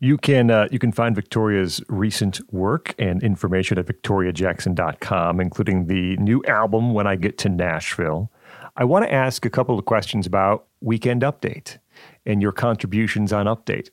[0.00, 6.16] You can uh, you can find Victoria's recent work and information at victoriajackson.com, including the
[6.16, 8.28] new album When I Get to Nashville.
[8.76, 11.78] I want to ask a couple of questions about Weekend Update
[12.26, 13.90] and your contributions on Update.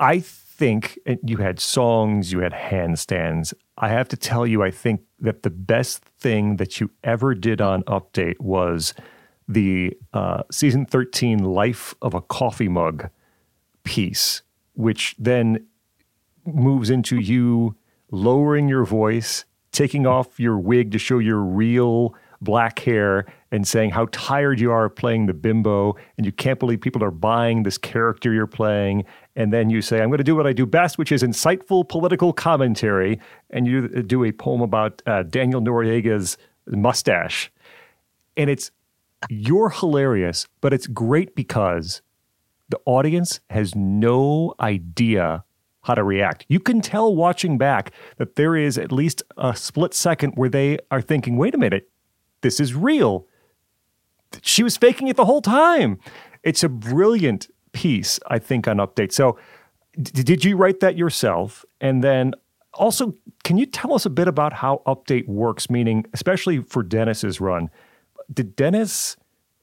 [0.00, 0.18] I
[0.62, 3.52] think you had songs, you had handstands.
[3.78, 7.60] I have to tell you, I think that the best thing that you ever did
[7.60, 8.94] on Update was
[9.48, 13.10] the uh, season 13 Life of a Coffee Mug
[13.82, 14.42] piece
[14.74, 15.66] which then
[16.46, 17.74] moves into you
[18.12, 23.90] lowering your voice, taking off your wig to show your real black hair, and saying
[23.90, 27.64] how tired you are of playing the bimbo, and you can't believe people are buying
[27.64, 29.04] this character you're playing.
[29.34, 31.88] And then you say, I'm going to do what I do best, which is insightful
[31.88, 33.18] political commentary.
[33.50, 37.50] And you do a poem about uh, Daniel Noriega's mustache.
[38.36, 38.70] And it's,
[39.30, 42.02] you're hilarious, but it's great because
[42.68, 45.44] the audience has no idea
[45.82, 46.44] how to react.
[46.48, 50.78] You can tell watching back that there is at least a split second where they
[50.90, 51.90] are thinking, wait a minute,
[52.42, 53.26] this is real.
[54.40, 55.98] She was faking it the whole time.
[56.42, 59.12] It's a brilliant piece, I think, on Update.
[59.12, 59.38] So,
[60.00, 61.64] d- did you write that yourself?
[61.80, 62.34] And then
[62.74, 67.40] also, can you tell us a bit about how Update works, meaning, especially for Dennis's
[67.40, 67.70] run?
[68.32, 69.16] Did Dennis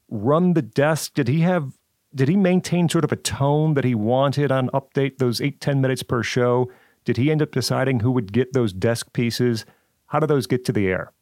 [0.08, 1.14] run the desk?
[1.14, 1.72] Did he have
[2.14, 5.80] did he maintain sort of a tone that he wanted on update those eight ten
[5.80, 6.70] minutes per show
[7.04, 9.64] did he end up deciding who would get those desk pieces
[10.06, 11.12] how do those get to the air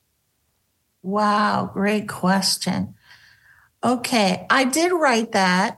[1.02, 2.94] wow great question
[3.84, 5.77] okay i did write that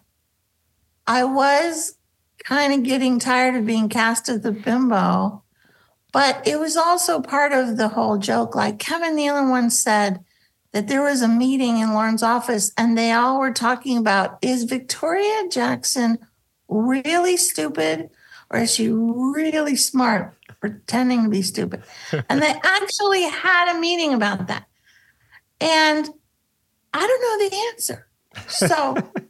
[1.07, 1.97] i was
[2.45, 5.43] kind of getting tired of being cast as the bimbo
[6.13, 10.25] but it was also part of the whole joke like kevin nealon once said
[10.73, 14.65] that there was a meeting in Lorne's office and they all were talking about is
[14.65, 16.19] Victoria Jackson
[16.69, 18.11] really stupid
[18.51, 21.83] or is she really smart pretending to be stupid?
[22.29, 24.67] and they actually had a meeting about that.
[25.61, 26.09] And
[26.93, 28.07] I don't know the answer.
[28.49, 28.97] So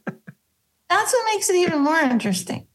[0.91, 2.67] that's what makes it even more interesting.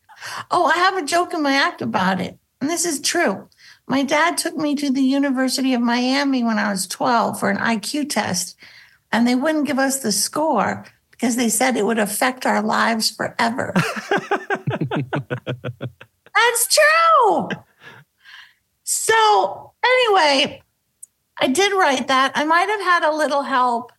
[0.50, 2.38] Oh, I have a joke in my act about it.
[2.60, 3.48] And this is true.
[3.86, 7.58] My dad took me to the University of Miami when I was 12 for an
[7.58, 8.56] IQ test,
[9.12, 13.10] and they wouldn't give us the score because they said it would affect our lives
[13.10, 13.72] forever.
[16.34, 17.48] That's true.
[18.82, 20.62] So, anyway,
[21.38, 22.32] I did write that.
[22.34, 23.92] I might have had a little help,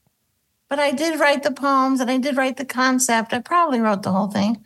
[0.69, 3.33] but I did write the poems and I did write the concept.
[3.33, 4.63] I probably wrote the whole thing.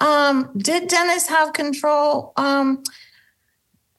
[0.00, 2.32] Um, did Dennis have control?
[2.36, 2.82] Um,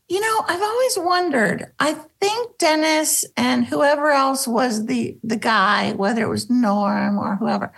[0.10, 1.72] you know, I've always wondered.
[1.80, 7.38] I think Dennis and whoever else was the the guy, whether it was Norm or
[7.38, 7.72] whoever,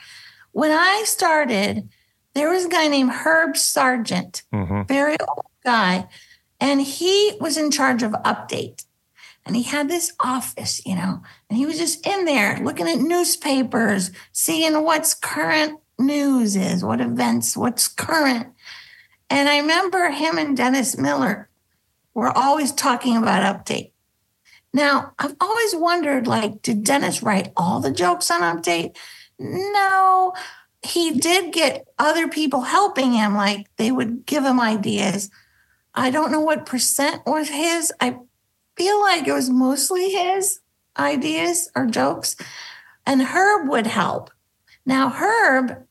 [0.52, 1.90] when I started,
[2.34, 4.84] there was a guy named Herb Sargent, mm-hmm.
[4.88, 6.08] very old guy,
[6.60, 8.86] and he was in charge of update.
[9.46, 11.22] And he had this office, you know,
[11.54, 17.00] and he was just in there looking at newspapers, seeing what's current news is, what
[17.00, 18.48] events, what's current.
[19.30, 21.48] And I remember him and Dennis Miller
[22.16, 23.92] we're always talking about update.
[24.74, 28.98] Now, I've always wondered like, did Dennis write all the jokes on update?
[29.38, 30.34] No,
[30.82, 35.30] he did get other people helping him, like they would give him ideas.
[35.94, 37.94] I don't know what percent was his.
[38.00, 38.18] I
[38.76, 40.60] feel like it was mostly his
[40.98, 42.36] ideas or jokes.
[43.06, 44.32] And Herb would help.
[44.86, 45.86] Now, Herb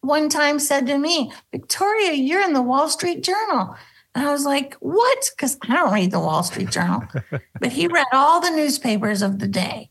[0.00, 3.76] one time said to me, Victoria, you're in the Wall Street Journal.
[4.14, 5.30] And I was like, what?
[5.36, 7.02] Because I don't read the Wall Street Journal.
[7.60, 9.90] but he read all the newspapers of the day.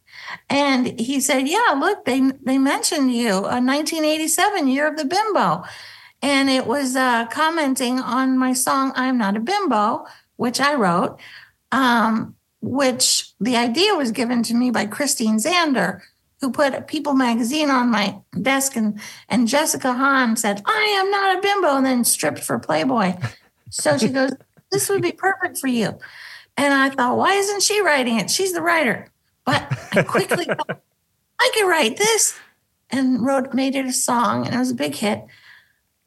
[0.49, 5.63] And he said, yeah, look, they, they mentioned you, a 1987 year of the bimbo.
[6.21, 11.19] And it was uh, commenting on my song, I'm Not a Bimbo, which I wrote,
[11.71, 12.35] um,
[12.67, 16.01] which the idea was given to me by Christine Zander,
[16.41, 18.75] who put People magazine on my desk.
[18.75, 18.99] And,
[19.29, 23.15] and Jessica Hahn said, I am not a bimbo, and then stripped for Playboy.
[23.69, 24.31] So she goes,
[24.71, 25.97] This would be perfect for you.
[26.57, 28.29] And I thought, Why isn't she writing it?
[28.29, 29.11] She's the writer.
[29.45, 30.81] But I quickly thought,
[31.39, 32.37] I could write this
[32.89, 35.25] and wrote, made it a song, and it was a big hit.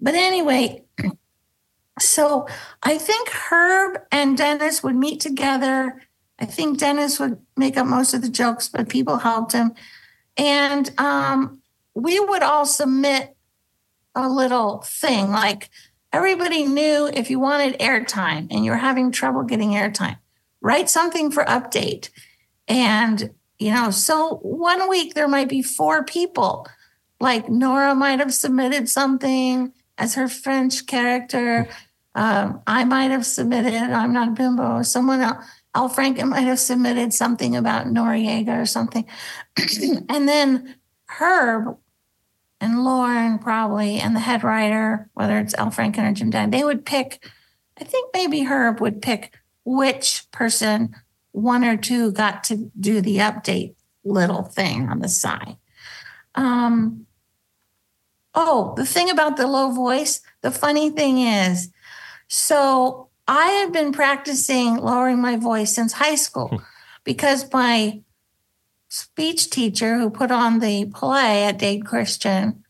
[0.00, 0.84] But anyway,
[1.98, 2.46] so
[2.82, 6.02] I think Herb and Dennis would meet together.
[6.40, 9.72] I think Dennis would make up most of the jokes, but people helped him.
[10.36, 11.60] And um,
[11.94, 13.36] we would all submit
[14.14, 15.68] a little thing like,
[16.12, 20.16] everybody knew if you wanted airtime and you're having trouble getting airtime,
[20.60, 22.10] write something for update.
[22.66, 26.66] And, you know, so one week there might be four people.
[27.20, 31.68] Like Nora might have submitted something as her French character.
[32.14, 35.44] Um, I might have submitted, I'm not a bimbo, someone else.
[35.74, 39.06] Al Franken might have submitted something about Noriega or something.
[40.08, 40.74] and then
[41.06, 41.76] Herb
[42.60, 46.64] and Lorne probably and the head writer, whether it's Al Franken or Jim Downey, they
[46.64, 47.24] would pick,
[47.80, 50.94] I think maybe Herb would pick which person,
[51.32, 55.56] one or two, got to do the update little thing on the side.
[56.34, 57.06] Um,
[58.34, 61.70] oh, the thing about the low voice, the funny thing is,
[62.28, 66.56] so I had been practicing lowering my voice since high school hmm.
[67.04, 68.02] because my
[68.88, 72.64] speech teacher who put on the play at Dade Christian,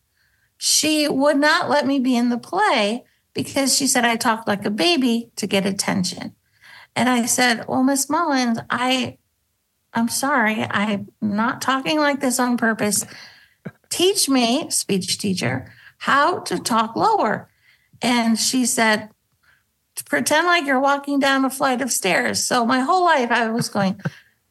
[0.59, 4.67] she would not let me be in the play because she said I talked like
[4.67, 6.37] a baby to get attention.
[6.95, 9.17] And I said, Well, Miss Mullins, I
[9.95, 13.07] I'm sorry, I'm not talking like this on purpose.
[13.89, 17.49] Teach me, speech teacher, how to talk lower.
[18.03, 19.09] And she said,
[20.07, 22.43] pretend like you're walking down a flight of stairs.
[22.43, 24.01] So my whole life I was going,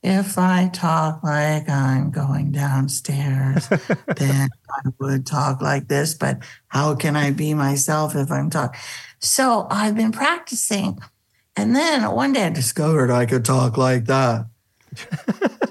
[0.02, 3.67] if I talk like I'm going downstairs,
[4.17, 6.13] then I would talk like this.
[6.13, 8.80] But how can I be myself if I'm talking?
[9.19, 10.99] So I've been practicing.
[11.56, 14.45] And then one day I discovered I could talk like that.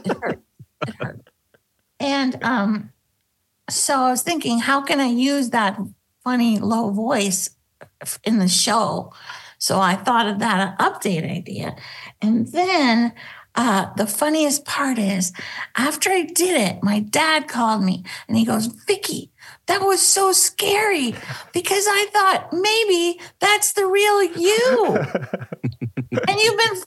[0.05, 0.43] it hurt.
[0.87, 1.31] It hurt.
[2.01, 2.93] And um,
[3.71, 5.79] so I was thinking, how can I use that
[6.23, 7.51] funny low voice
[8.25, 9.13] in the show?
[9.59, 11.77] So I thought of that update idea.
[12.23, 13.13] And then
[13.55, 15.33] uh, the funniest part is
[15.77, 19.33] after I did it, my dad called me and he goes, Vicky,
[19.67, 21.15] that was so scary
[21.53, 24.97] because I thought maybe that's the real you.
[24.97, 26.83] and you've been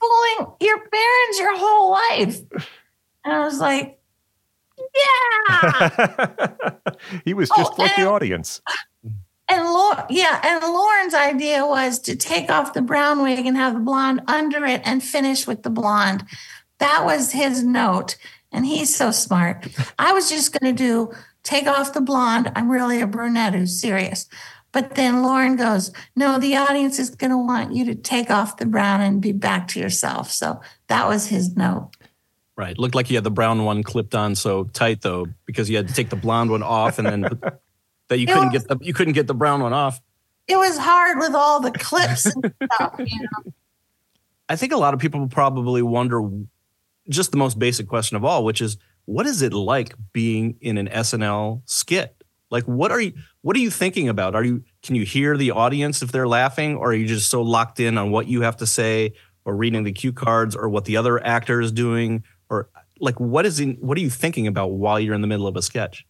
[0.00, 2.40] fooling your parents your whole life.
[3.24, 3.98] And I was like,
[4.78, 6.70] yeah.
[7.24, 8.60] he was just oh, like the audience.
[9.48, 13.74] And Lorne, yeah, and Lorne's idea was to take off the brown wig and have
[13.74, 16.24] the blonde under it and finish with the blonde.
[16.78, 18.16] That was his note.
[18.50, 19.68] And he's so smart.
[19.98, 22.50] I was just going to do take off the blonde.
[22.56, 24.26] I'm really a brunette who's serious.
[24.72, 28.56] But then Lorne goes, No, the audience is going to want you to take off
[28.56, 30.30] the brown and be back to yourself.
[30.30, 31.92] So that was his note.
[32.56, 32.76] Right.
[32.78, 35.88] Looked like you had the brown one clipped on so tight, though, because you had
[35.88, 37.40] to take the blonde one off and then
[38.08, 40.00] that you couldn't was, get the you couldn't get the brown one off.
[40.48, 42.94] It was hard with all the clips and stuff.
[42.98, 43.52] You know?
[44.48, 46.22] I think a lot of people probably wonder
[47.08, 50.78] just the most basic question of all, which is what is it like being in
[50.78, 52.24] an SNL skit?
[52.50, 54.34] Like what are you what are you thinking about?
[54.34, 57.42] Are you can you hear the audience if they're laughing or are you just so
[57.42, 59.14] locked in on what you have to say
[59.44, 62.68] or reading the cue cards or what the other actor is doing or
[63.00, 65.56] like what is in, what are you thinking about while you're in the middle of
[65.56, 66.06] a sketch?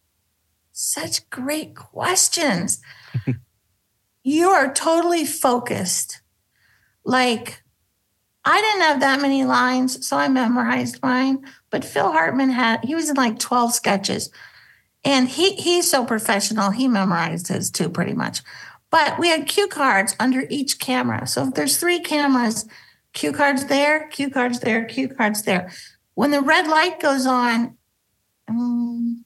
[0.79, 2.79] Such great questions.
[4.23, 6.21] you are totally focused.
[7.03, 7.63] Like,
[8.45, 11.43] I didn't have that many lines, so I memorized mine.
[11.71, 14.29] But Phil Hartman had, he was in like 12 sketches.
[15.03, 18.43] And he he's so professional, he memorized his too, pretty much.
[18.91, 21.25] But we had cue cards under each camera.
[21.25, 22.67] So if there's three cameras,
[23.13, 25.71] cue cards there, cue cards there, cue cards there.
[26.13, 27.77] When the red light goes on,
[28.47, 29.25] um,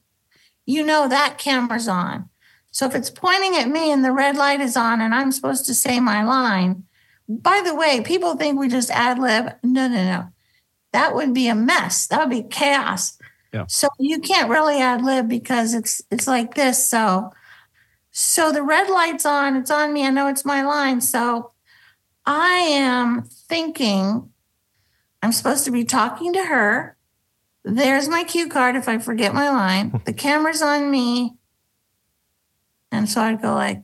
[0.66, 2.30] you know that camera's on.
[2.72, 5.66] So if it's pointing at me and the red light is on and I'm supposed
[5.66, 6.86] to say my line,
[7.28, 9.54] by the way, people think we just ad lib.
[9.64, 10.30] No, no, no.
[10.94, 12.08] That would be a mess.
[12.08, 13.18] That would be chaos.
[13.54, 13.66] Yeah.
[13.68, 16.90] So you can't really ad lib because it's it's like this.
[16.90, 17.32] So
[18.12, 20.06] so the red light's on, it's on me.
[20.06, 21.02] I know it's my line.
[21.02, 21.52] So
[22.26, 24.30] I am thinking
[25.22, 26.98] I'm supposed to be talking to her.
[27.64, 30.02] There's my cue card if I forget my line.
[30.06, 31.36] The camera's on me.
[32.92, 33.84] And so I'd go like,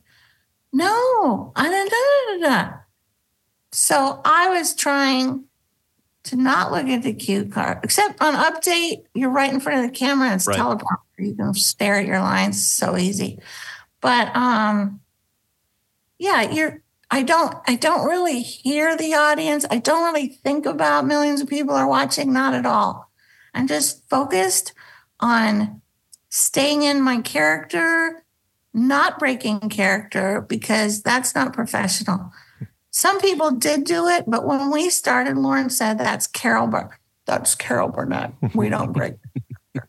[0.72, 2.70] no, da, da, da, da.
[3.72, 5.44] So I was trying
[6.24, 9.90] to not look at the cue card, except on update, you're right in front of
[9.90, 10.58] the camera and it's Right.
[10.58, 10.98] teleprompter.
[11.18, 13.40] You can stare at your lines so easy.
[14.00, 15.00] But um
[16.18, 19.64] yeah, you're I don't I don't really hear the audience.
[19.70, 23.07] I don't really think about millions of people are watching, not at all.
[23.54, 24.72] I'm just focused
[25.20, 25.80] on
[26.28, 28.24] staying in my character,
[28.72, 32.32] not breaking character because that's not professional.
[32.90, 36.90] Some people did do it, but when we started, Lorne said that's Carol
[37.26, 38.32] that's Carol Burnett.
[38.54, 39.14] We don't break.
[39.74, 39.84] and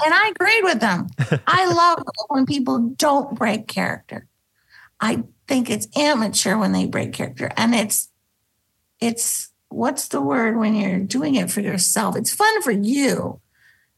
[0.00, 1.08] I agreed with them.
[1.46, 4.26] I love when people don't break character.
[4.98, 7.50] I think it's amateur when they break character.
[7.56, 8.08] And it's
[8.98, 12.16] it's what's the word when you're doing it for yourself?
[12.16, 13.40] It's fun for you.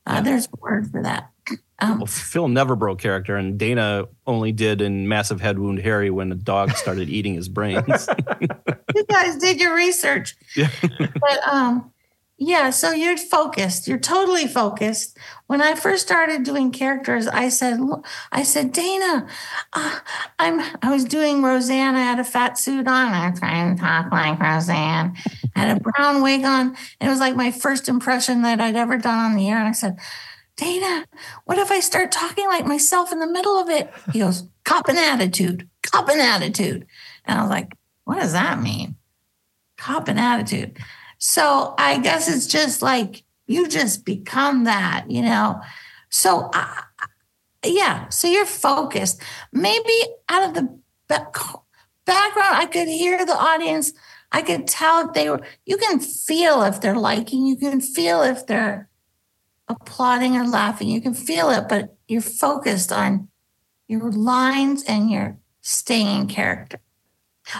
[0.06, 0.20] Uh, Yeah.
[0.22, 1.30] There's a word for that.
[1.78, 6.10] Um, Well, Phil never broke character, and Dana only did in Massive Head Wound Harry
[6.10, 8.08] when the dog started eating his brains.
[8.94, 10.36] you guys did your research.
[10.56, 10.70] Yeah.
[10.82, 11.92] but um
[12.38, 13.88] yeah, so you're focused.
[13.88, 15.16] You're totally focused.
[15.46, 17.80] When I first started doing characters, I said,
[18.30, 19.26] I said, Dana,
[19.72, 19.98] uh,
[20.38, 20.60] I'm.
[20.82, 21.94] I was doing Roseanne.
[21.94, 23.12] I had a fat suit on.
[23.12, 25.16] I'm trying to talk like Roseanne.
[25.54, 26.76] I had a brown wig on.
[27.00, 29.58] It was like my first impression that I'd ever done on the air.
[29.58, 29.96] And I said,
[30.56, 31.06] Dana,
[31.44, 33.92] what if I start talking like myself in the middle of it?
[34.12, 36.86] He goes, cop an attitude, cop an attitude.
[37.24, 38.96] And I was like, what does that mean?
[39.78, 40.78] Cop an attitude.
[41.26, 45.60] So I guess it's just like you just become that, you know.
[46.08, 46.82] So uh,
[47.64, 49.20] yeah, so you're focused.
[49.52, 49.92] Maybe
[50.28, 51.34] out of the back-
[52.04, 53.92] background, I could hear the audience.
[54.30, 55.40] I could tell if they were.
[55.64, 57.44] You can feel if they're liking.
[57.44, 58.88] You can feel if they're
[59.66, 60.88] applauding or laughing.
[60.88, 63.26] You can feel it, but you're focused on
[63.88, 66.78] your lines and you're staying in character.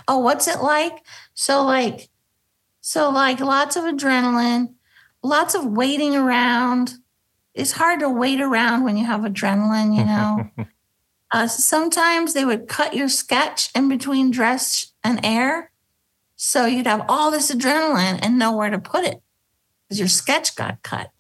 [0.07, 1.05] Oh, what's it like?
[1.35, 2.11] So like
[2.87, 4.75] so like lots of adrenaline,
[5.21, 6.95] lots of waiting around.
[7.53, 10.67] It's hard to wait around when you have adrenaline, you know.
[11.33, 15.73] uh, sometimes they would cut your sketch in between dress and air.
[16.37, 19.21] So you'd have all this adrenaline and nowhere to put it
[19.83, 21.11] because your sketch got cut.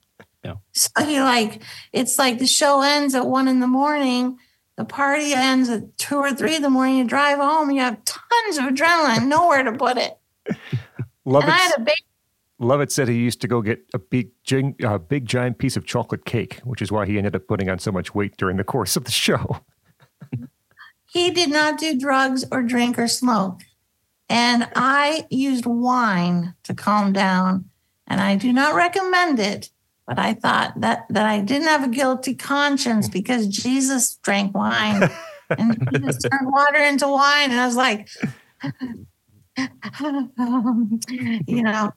[0.44, 0.54] Yeah.
[0.70, 1.62] So you like,
[1.92, 4.38] it's like the show ends at one in the morning.
[4.76, 6.98] The party ends at two or three in the morning.
[6.98, 10.16] You drive home, you have tons of adrenaline, nowhere to put it.
[11.26, 12.04] And I had Lovitz, a baby.
[12.60, 15.84] Lovitz said he used to go get a big, gin- uh, big giant piece of
[15.84, 18.64] chocolate cake, which is why he ended up putting on so much weight during the
[18.64, 19.60] course of the show.
[21.16, 23.62] He did not do drugs or drink or smoke.
[24.28, 27.70] And I used wine to calm down.
[28.06, 29.70] And I do not recommend it.
[30.06, 35.10] But I thought that that I didn't have a guilty conscience because Jesus drank wine
[35.50, 37.50] and Jesus turned water into wine.
[37.50, 38.08] And I was like,
[41.46, 41.92] you know,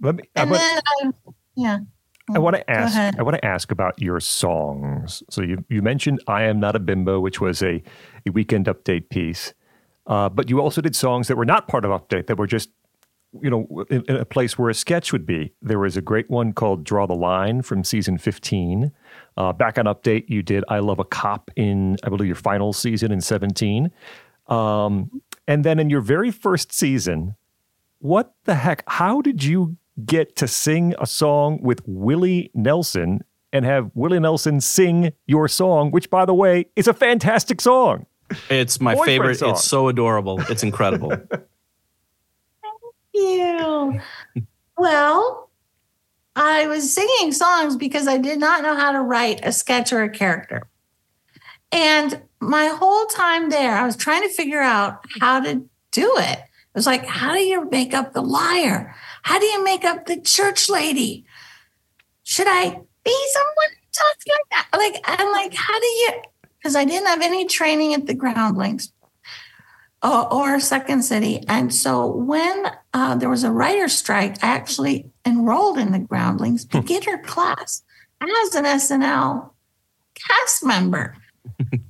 [0.00, 0.22] Let me.
[0.36, 1.78] I and want, then I, yeah.
[2.34, 3.18] I want to ask.
[3.18, 5.22] I want to ask about your songs.
[5.30, 7.82] So you you mentioned "I Am Not a Bimbo," which was a,
[8.26, 9.52] a weekend update piece,
[10.06, 12.70] uh, but you also did songs that were not part of update that were just
[13.42, 15.52] you know in, in a place where a sketch would be.
[15.62, 18.92] There was a great one called "Draw the Line" from season fifteen.
[19.36, 22.72] Uh, back on update, you did "I Love a Cop" in I believe your final
[22.72, 23.90] season in seventeen,
[24.48, 25.10] um,
[25.50, 27.34] and then in your very first season,
[27.98, 28.84] what the heck?
[28.86, 29.76] How did you
[30.06, 35.90] get to sing a song with Willie Nelson and have Willie Nelson sing your song,
[35.90, 38.06] which, by the way, is a fantastic song?
[38.48, 39.38] It's my Boyfriend favorite.
[39.38, 39.50] song.
[39.50, 40.40] It's so adorable.
[40.48, 41.10] It's incredible.
[42.62, 44.00] Thank you.
[44.78, 45.50] well,
[46.36, 50.04] I was singing songs because I did not know how to write a sketch or
[50.04, 50.62] a character.
[51.72, 55.62] And my whole time there, I was trying to figure out how to
[55.92, 56.38] do it.
[56.38, 58.94] It was like, how do you make up the liar?
[59.22, 61.24] How do you make up the church lady?
[62.22, 62.70] Should I
[63.04, 64.68] be someone who talks like that?
[64.72, 66.12] Like, I'm like, how do you?
[66.58, 68.92] Because I didn't have any training at the Groundlings
[70.02, 71.44] or, or Second City.
[71.48, 76.64] And so when uh, there was a writer's strike, I actually enrolled in the Groundlings
[76.64, 77.82] beginner class
[78.20, 79.50] as an SNL
[80.14, 81.16] cast member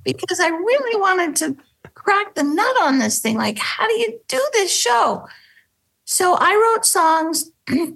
[0.03, 1.57] because I really wanted to
[1.93, 3.37] crack the nut on this thing.
[3.37, 5.27] Like, how do you do this show?
[6.05, 7.51] So I wrote songs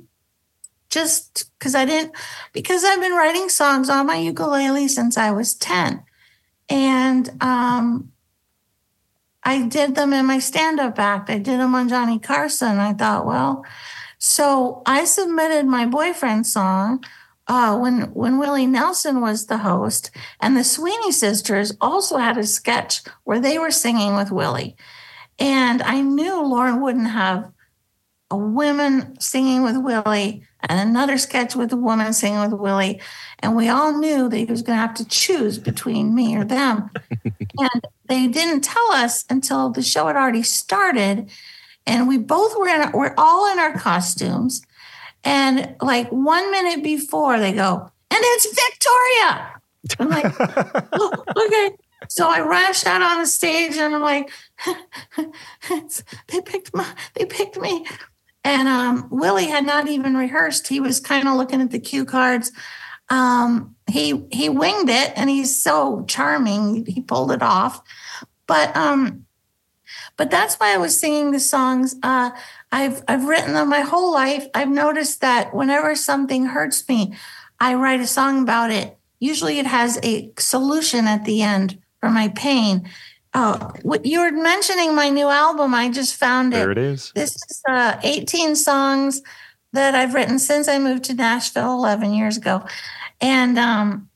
[0.89, 2.15] just because I didn't,
[2.53, 6.03] because I've been writing songs on my ukulele since I was 10.
[6.69, 8.11] And um,
[9.43, 11.29] I did them in my stand up act.
[11.29, 12.79] I did them on Johnny Carson.
[12.79, 13.63] I thought, well,
[14.17, 17.03] so I submitted my boyfriend's song
[17.47, 22.45] uh, when when Willie Nelson was the host, and the Sweeney sisters also had a
[22.45, 24.75] sketch where they were singing with Willie,
[25.37, 27.51] and I knew Lorne wouldn't have
[28.31, 32.99] a woman singing with Willie and another sketch with a woman singing with Willie,
[33.39, 36.43] and we all knew that he was going to have to choose between me or
[36.43, 36.89] them,
[37.59, 41.29] and they didn't tell us until the show had already started,
[41.85, 44.63] and we both were in we're all in our costumes
[45.25, 49.61] and like one minute before, they go, and it's Victoria.
[49.99, 50.33] I'm like,
[50.93, 51.75] oh, okay.
[52.09, 54.29] So I rush out on the stage and I'm like,
[56.27, 57.85] they picked my, they picked me.
[58.43, 60.67] And um, Willie had not even rehearsed.
[60.67, 62.51] He was kind of looking at the cue cards.
[63.09, 66.85] Um, he he winged it, and he's so charming.
[66.85, 67.81] He pulled it off.
[68.47, 69.25] But um,
[70.17, 71.95] but that's why I was singing the songs.
[72.03, 72.31] Uh,
[72.75, 74.47] I've I've written them my whole life.
[74.53, 77.15] I've noticed that whenever something hurts me,
[77.57, 78.97] I write a song about it.
[79.21, 82.89] Usually it has a solution at the end for my pain.
[83.33, 85.73] Oh, what you were mentioning my new album.
[85.73, 86.57] I just found it.
[86.57, 87.13] There it is.
[87.15, 89.21] This is uh, 18 songs
[89.71, 92.65] that I've written since I moved to Nashville 11 years ago.
[93.21, 94.09] And um,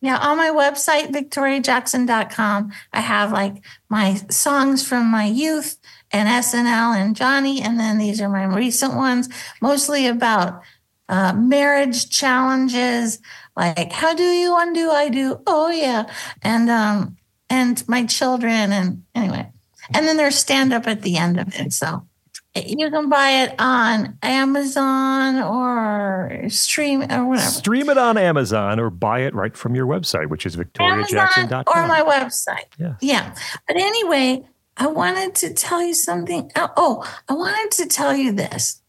[0.00, 5.76] yeah, on my website, victoriajackson.com, I have like my songs from my youth
[6.16, 7.62] and SNL and Johnny.
[7.62, 9.28] And then these are my recent ones,
[9.60, 10.62] mostly about
[11.08, 13.20] uh, marriage challenges,
[13.56, 15.40] like how do you undo I do?
[15.46, 16.10] Oh yeah,
[16.42, 17.16] and um
[17.48, 19.50] and my children and anyway,
[19.94, 21.72] and then there's stand up at the end of it.
[21.72, 22.06] So
[22.54, 27.50] you can buy it on Amazon or stream or whatever.
[27.50, 31.64] Stream it on Amazon or buy it right from your website, which is victoriajackson.com.
[31.66, 32.66] Or my website.
[32.78, 32.94] Yeah.
[33.00, 33.34] Yeah.
[33.66, 34.46] But anyway,
[34.76, 36.50] I wanted to tell you something.
[36.54, 38.82] Uh, oh, I wanted to tell you this.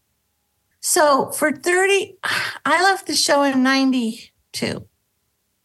[0.80, 2.16] So for 30,
[2.64, 4.86] I left the show in 92.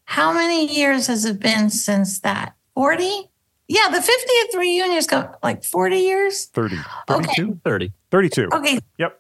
[0.05, 2.55] How many years has it been since that?
[2.76, 3.30] 40?
[3.67, 6.45] Yeah, the 50th reunion is go like 40 years.
[6.47, 6.78] 30.
[7.07, 7.43] 32?
[7.43, 7.59] Okay.
[7.63, 7.91] 30.
[8.11, 8.49] 32.
[8.53, 8.80] Okay.
[8.97, 9.19] Yep.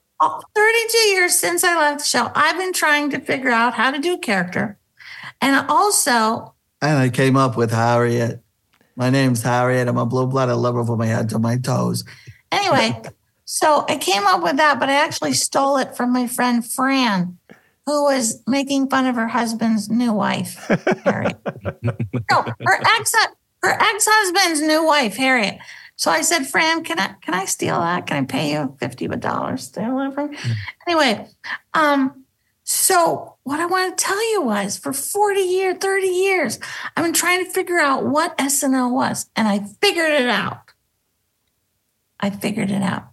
[0.55, 2.31] 32 years since I left the show.
[2.33, 4.77] I've been trying to figure out how to do a character.
[5.41, 8.42] And also, and I came up with Harriet.
[8.95, 9.87] My name's Harriet.
[9.87, 12.03] I'm a blue blooded liberal from my head to my toes.
[12.51, 13.01] Anyway,
[13.45, 17.37] so I came up with that, but I actually stole it from my friend Fran,
[17.85, 20.55] who was making fun of her husband's new wife,
[21.03, 21.37] Harriet.
[22.31, 23.13] no, her ex
[23.63, 25.57] her ex husband's new wife, Harriet.
[25.95, 28.05] So I said, Fran, can I can I steal that?
[28.07, 30.35] Can I pay you fifty dollars to steal it from?
[30.87, 31.27] Anyway,
[31.73, 32.25] um,
[32.63, 36.59] so what I want to tell you was for 40 years, 30 years,
[36.95, 40.71] I've been trying to figure out what SNL was, and I figured it out.
[42.19, 43.09] I figured it out.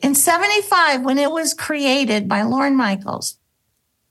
[0.00, 3.38] In 75, when it was created by Lorne Michaels,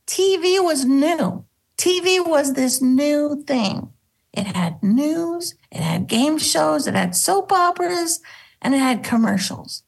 [0.07, 1.45] TV was new.
[1.77, 3.91] TV was this new thing.
[4.33, 8.21] It had news, it had game shows, it had soap operas,
[8.61, 9.83] and it had commercials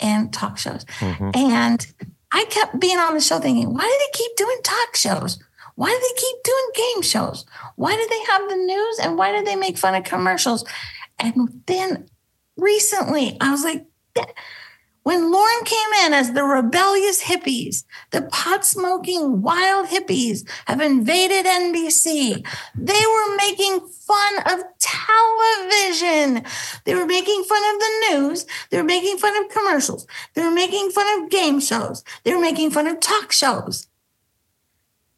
[0.00, 0.84] and talk shows.
[1.00, 1.30] Mm-hmm.
[1.34, 1.86] And
[2.32, 5.38] I kept being on the show thinking, why do they keep doing talk shows?
[5.76, 7.44] Why do they keep doing game shows?
[7.76, 8.98] Why do they have the news?
[9.00, 10.64] And why do they make fun of commercials?
[11.18, 12.08] And then
[12.56, 13.86] recently, I was like,
[15.06, 21.46] when Lorne came in as the rebellious hippies, the pot smoking wild hippies have invaded
[21.46, 22.44] NBC.
[22.74, 26.42] They were making fun of television.
[26.86, 28.46] They were making fun of the news.
[28.70, 30.08] They were making fun of commercials.
[30.34, 32.02] They were making fun of game shows.
[32.24, 33.86] They were making fun of talk shows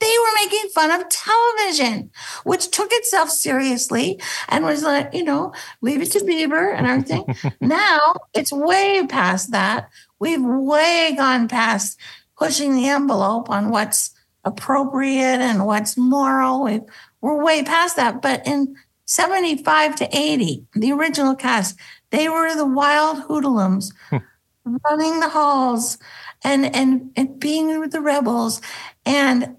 [0.00, 2.10] they were making fun of television,
[2.44, 7.24] which took itself seriously and was like, you know, leave it to Beaver and everything.
[7.60, 9.88] now it's way past that.
[10.20, 11.98] We've way gone past
[12.36, 16.64] pushing the envelope on what's appropriate and what's moral.
[16.64, 16.80] we
[17.20, 18.22] we're way past that.
[18.22, 18.76] But in
[19.06, 21.78] 75 to 80, the original cast,
[22.10, 24.18] they were the wild hoodlums hmm.
[24.64, 25.98] running the halls
[26.44, 28.60] and, and, and being with the rebels.
[29.04, 29.56] And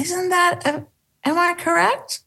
[0.00, 0.86] isn't that, a,
[1.24, 2.20] am I correct?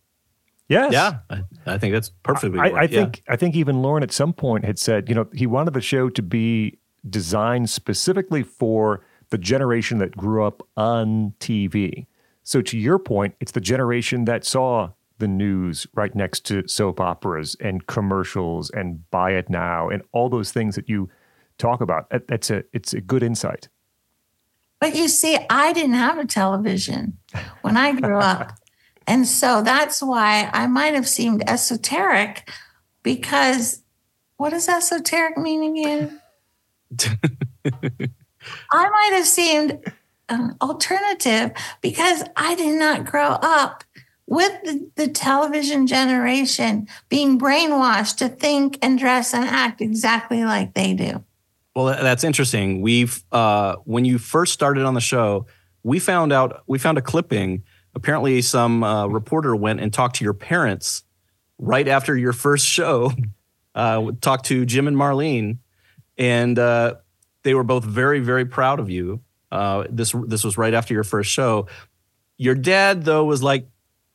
[0.69, 0.93] Yes.
[0.93, 2.59] Yeah, I, I think that's perfectly.
[2.59, 5.45] I, I think I think even Lorne at some point had said, you know, he
[5.45, 12.07] wanted the show to be designed specifically for the generation that grew up on TV.
[12.43, 14.93] So to your point, it's the generation that saw the
[15.24, 20.28] the news right next to soap operas and commercials and buy it now and all
[20.28, 21.09] those things that you
[21.57, 22.11] talk about.
[22.28, 23.69] That's a it's a good insight.
[24.84, 27.17] But you see, I didn't have a television
[27.61, 28.51] when I grew up.
[29.05, 32.49] And so that's why I might have seemed esoteric
[33.01, 33.81] because
[34.38, 36.21] what does esoteric mean again?
[38.71, 39.91] I might have seemed
[40.29, 43.84] um, alternative because I did not grow up
[44.25, 50.75] with the, the, television generation being brainwashed to think and dress and act exactly like
[50.75, 51.25] they do.
[51.76, 52.82] Well, that's interesting.
[52.82, 55.47] We've uh, when you first started on the show,
[55.84, 57.63] we found out we found a clipping.
[57.95, 61.03] Apparently, some uh, reporter went and talked to your parents
[61.57, 63.11] right after your first show.
[63.76, 65.57] Uh, talked to Jim and Marlene,
[66.15, 66.93] and uh,
[67.41, 69.19] they were both very, very proud of you.
[69.51, 71.65] Uh, this this was right after your first show.
[72.38, 73.67] Your dad, though, was like,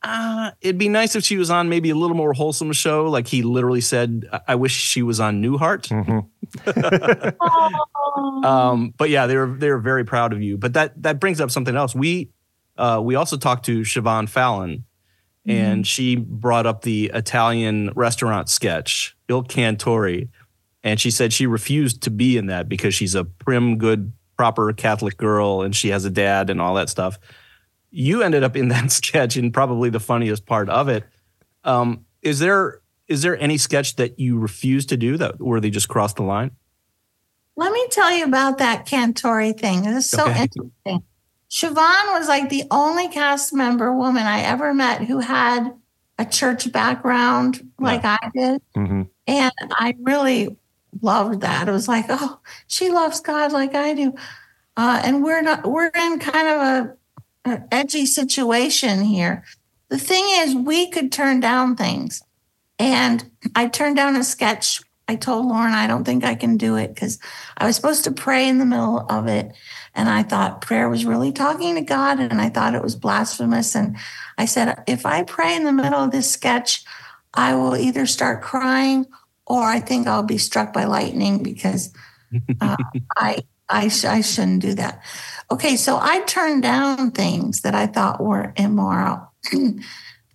[0.03, 3.11] uh, it'd be nice if she was on maybe a little more wholesome show.
[3.11, 5.89] Like he literally said, I wish she was on Newhart.
[5.89, 7.31] Mm-hmm.
[8.47, 10.57] um, but yeah, they were they were very proud of you.
[10.57, 11.97] But that that brings up something else.
[11.97, 12.31] We
[12.77, 14.85] uh, we also talked to Siobhan Fallon,
[15.47, 15.51] mm-hmm.
[15.51, 20.29] and she brought up the Italian restaurant sketch Il Cantore,
[20.85, 24.73] and she said she refused to be in that because she's a prim, good, proper
[24.73, 27.19] Catholic girl, and she has a dad and all that stuff
[27.91, 31.05] you ended up in that sketch and probably the funniest part of it.
[31.65, 35.71] Um, is there is there any sketch that you refuse to do that where they
[35.71, 36.51] just crossed the line?
[37.57, 39.85] Let me tell you about that Cantore thing.
[39.85, 40.43] It is so okay.
[40.43, 41.03] interesting.
[41.51, 45.75] Siobhan was like the only cast member woman I ever met who had
[46.19, 48.17] a church background like yeah.
[48.21, 48.63] I did.
[48.77, 49.03] Mm-hmm.
[49.27, 50.57] And I really
[51.01, 51.69] loved that.
[51.69, 54.15] It was like, oh, she loves God like I do.
[54.77, 56.97] Uh, and we're not, we're in kind of a
[57.71, 59.45] edgy situation here.
[59.89, 62.23] The thing is, we could turn down things.
[62.79, 64.81] And I turned down a sketch.
[65.09, 67.19] I told Lorne, I don't think I can do it because
[67.57, 69.53] I was supposed to pray in the middle of it.
[69.95, 72.21] And I thought prayer was really talking to God.
[72.21, 73.75] And I thought it was blasphemous.
[73.75, 73.97] And
[74.37, 76.85] I said, if I pray in the middle of this sketch,
[77.35, 79.07] I will either start crying
[79.47, 81.93] or I think I'll be struck by lightning because
[82.61, 82.77] uh,
[83.17, 85.03] I, I, sh- I shouldn't do that.
[85.51, 89.33] Okay, so I turned down things that I thought were immoral.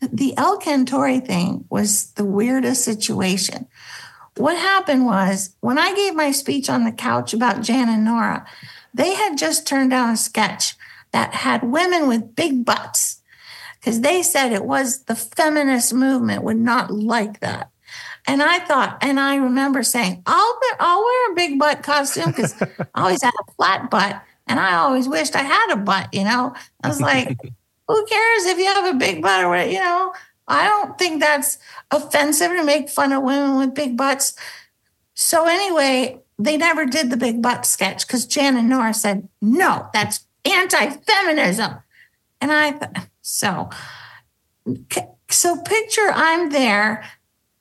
[0.01, 3.67] the El Cantore thing was the weirdest situation.
[4.37, 8.45] What happened was when I gave my speech on the couch about Jan and Nora,
[8.93, 10.75] they had just turned down a sketch
[11.11, 13.21] that had women with big butts
[13.79, 17.69] because they said it was the feminist movement would not like that.
[18.25, 22.59] And I thought, and I remember saying, I'll, I'll wear a big butt costume because
[22.61, 24.21] I always had a flat butt.
[24.53, 26.53] And I always wished I had a butt, you know.
[26.83, 27.27] I was like,
[27.87, 30.13] who cares if you have a big butt or what, you know?
[30.47, 31.57] I don't think that's
[31.89, 34.35] offensive to make fun of women with big butts.
[35.15, 39.89] So anyway, they never did the big butt sketch because Jan and Nora said, no,
[39.91, 41.73] that's anti-feminism.
[42.39, 43.71] And I thought, so,
[45.31, 47.09] so picture I'm there.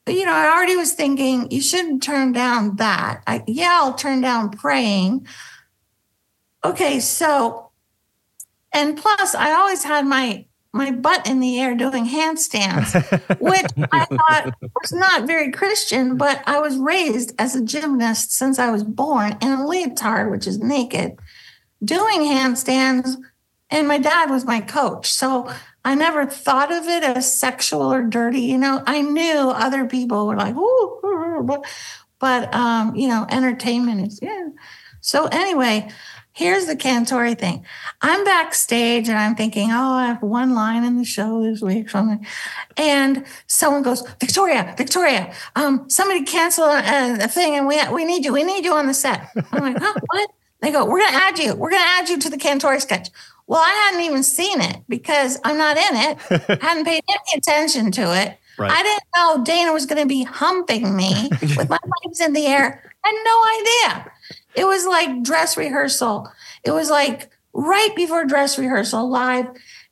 [0.07, 3.22] You know, I already was thinking you shouldn't turn down that.
[3.26, 5.26] I, yeah, I'll turn down praying,
[6.65, 7.71] Okay, so
[8.73, 12.95] and plus I always had my my butt in the air doing handstands,
[13.41, 18.59] which I thought was not very Christian, but I was raised as a gymnast since
[18.59, 21.19] I was born in a leotard, which is naked,
[21.85, 23.17] doing handstands.
[23.69, 25.13] And my dad was my coach.
[25.13, 25.53] So
[25.85, 28.41] I never thought of it as sexual or dirty.
[28.41, 31.63] You know, I knew other people were like, ooh,
[32.19, 34.49] but, um, you know, entertainment is, yeah.
[35.01, 35.91] So anyway,
[36.33, 37.64] here's the Cantore thing.
[38.01, 41.91] I'm backstage and I'm thinking, oh, I have one line in the show this week,
[41.91, 42.26] something.
[42.76, 48.24] And someone goes, Victoria, Victoria, um, somebody cancel a, a, thing and we, we need
[48.24, 48.33] you.
[48.33, 49.28] We need you on the set.
[49.53, 50.30] I'm like, huh, what?
[50.61, 51.55] They go, we're going to add you.
[51.55, 53.09] We're going to add you to the Cantore sketch.
[53.49, 56.18] Well, I hadn't even seen it because I'm not in it.
[56.30, 58.39] I hadn't paid any attention to it.
[58.59, 58.70] Right.
[58.70, 62.47] I didn't know Dana was going to be humping me with my legs in the
[62.47, 62.93] air.
[63.05, 64.12] I had no idea.
[64.55, 66.31] It was like dress rehearsal.
[66.65, 69.47] It was like right before dress rehearsal live.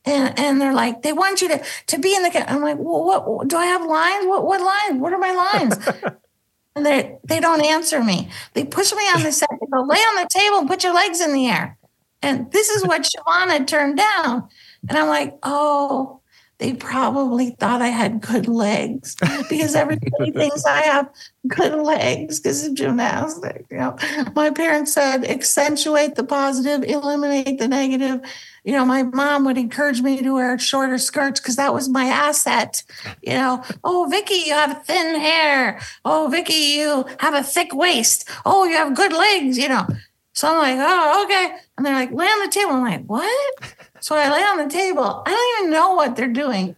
[0.04, 3.04] And, and they're like, they want you to, to be in the, I'm like, well,
[3.04, 4.26] what, do I have lines?
[4.26, 5.00] What, what lines?
[5.00, 5.76] What are my lines?
[6.76, 8.30] and they, they don't answer me.
[8.54, 9.48] They push me on the set.
[9.50, 11.76] They go, lay on the table and put your legs in the air.
[12.22, 14.48] And this is what Siobhan turned down.
[14.88, 16.19] And I'm like, oh,
[16.60, 19.16] they probably thought I had good legs
[19.48, 21.10] because everybody thinks I have
[21.48, 23.66] good legs because of gymnastics.
[23.70, 23.96] You know,
[24.36, 28.20] my parents said accentuate the positive, eliminate the negative.
[28.62, 32.04] You know, my mom would encourage me to wear shorter skirts because that was my
[32.04, 32.82] asset.
[33.22, 35.80] You know, oh, Vicky, you have thin hair.
[36.04, 38.28] Oh, Vicky, you have a thick waist.
[38.44, 39.56] Oh, you have good legs.
[39.56, 39.86] You know,
[40.34, 41.56] so I'm like, oh, okay.
[41.78, 42.72] And they're like, lay on the table.
[42.72, 43.76] I'm like, what?
[44.00, 45.22] So I lay on the table.
[45.26, 46.76] I don't even know what they're doing.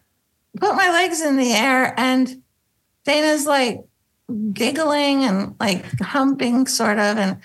[0.58, 2.42] Put my legs in the air, and
[3.04, 3.84] Dana's like
[4.52, 7.16] giggling and like humping, sort of.
[7.16, 7.38] And,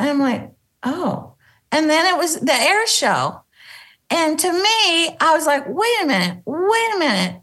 [0.00, 0.52] I'm like,
[0.84, 1.34] oh.
[1.72, 3.42] And then it was the air show.
[4.10, 7.42] And to me, I was like, wait a minute, wait a minute.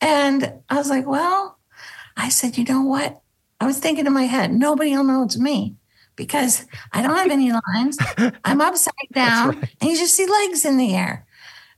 [0.00, 1.58] And I was like, well,
[2.16, 3.20] I said, you know what?
[3.60, 5.77] I was thinking in my head, nobody will know it's me
[6.18, 7.96] because I don't have any lines.
[8.44, 9.70] I'm upside down, right.
[9.80, 11.24] and you just see legs in the air.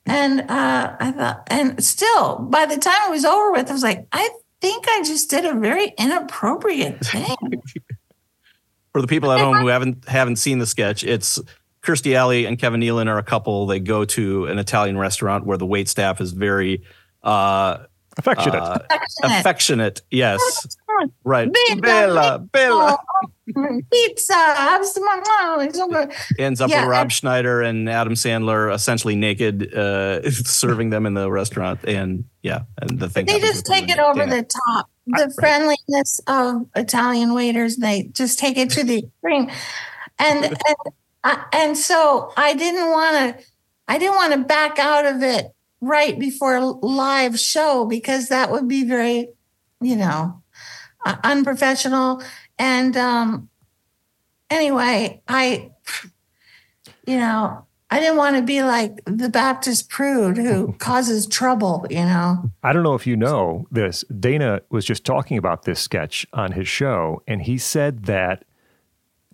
[0.07, 3.85] And uh, I thought, and still, by the time it was over with, I was
[3.85, 4.29] like, I
[4.61, 7.63] think I just did a very inappropriate thing.
[8.93, 11.39] For the people at home who haven't haven't seen the sketch, it's
[11.83, 13.67] Kirstie Alley and Kevin Nealon are a couple.
[13.67, 16.83] They go to an Italian restaurant where the wait staff is very
[17.23, 17.85] uh,
[18.17, 18.61] affectionate.
[18.61, 19.39] Uh, affectionate.
[19.39, 20.03] affectionate.
[20.11, 20.77] Yes.
[21.25, 21.49] Right.
[21.81, 22.99] Bella, Bella.
[23.55, 23.83] Bella.
[23.91, 24.35] Pizza.
[26.39, 31.07] Ends up Yeah, with Rob and- Schneider and Adam Sandler essentially naked, uh, serving them
[31.07, 31.81] in the restaurant.
[31.85, 34.89] And yeah, and the thing They just take it over the top.
[35.07, 39.51] The friendliness of Italian waiters, they just take it to the extreme.
[40.19, 40.57] And and
[41.25, 43.45] I- and so I didn't want to
[43.89, 45.47] I didn't want to back out of it
[45.81, 49.29] right before a live show because that would be very,
[49.81, 50.41] you know,
[51.05, 52.23] uh, unprofessional.
[52.59, 53.49] And um
[54.49, 55.71] anyway, I
[57.07, 61.97] you know, I didn't want to be like the Baptist prude who causes trouble, you
[61.97, 62.51] know.
[62.63, 64.05] I don't know if you know this.
[64.19, 68.45] Dana was just talking about this sketch on his show, and he said that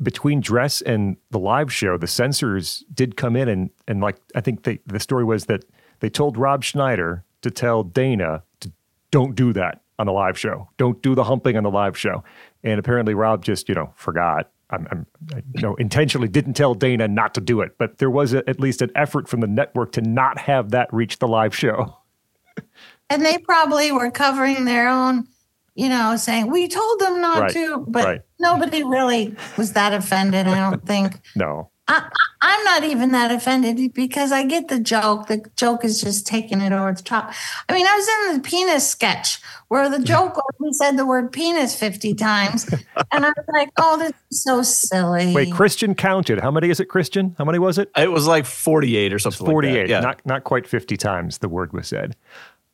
[0.03, 4.41] between dress and the live show, the censors did come in and and like I
[4.41, 5.65] think they, the story was that
[6.01, 8.73] they told Rob Schneider to tell Dana to
[9.11, 10.69] don't do that on the live show.
[10.77, 12.23] Don't do the humping on the live show.
[12.63, 14.51] And apparently Rob just you know forgot.
[14.71, 18.11] I'm, I'm I, you know intentionally didn't tell Dana not to do it, but there
[18.11, 21.29] was a, at least an effort from the network to not have that reach the
[21.29, 21.97] live show.
[23.09, 25.29] And they probably were covering their own,
[25.77, 28.21] you know, saying, we told them not Right, to, but right.
[28.41, 31.21] nobody really was that offended, I don't think.
[31.37, 32.09] No, I,
[32.43, 35.29] I'm not even that offended because I get the joke.
[35.29, 37.33] The joke is just taking it over the top.
[37.69, 41.07] I mean, I was in the penis sketch where the joke was we said the
[41.07, 42.69] word penis 50 times.
[43.13, 45.33] And I was like, oh, this is so silly.
[45.33, 46.41] Wait, Christian counted.
[46.41, 47.35] How many is it, Christian?
[47.39, 47.91] How many was it?
[47.97, 49.73] It was like 48 or something like 48.
[49.73, 49.89] that.
[49.89, 50.01] Yeah.
[50.01, 52.17] Not not quite 50 times the word was said.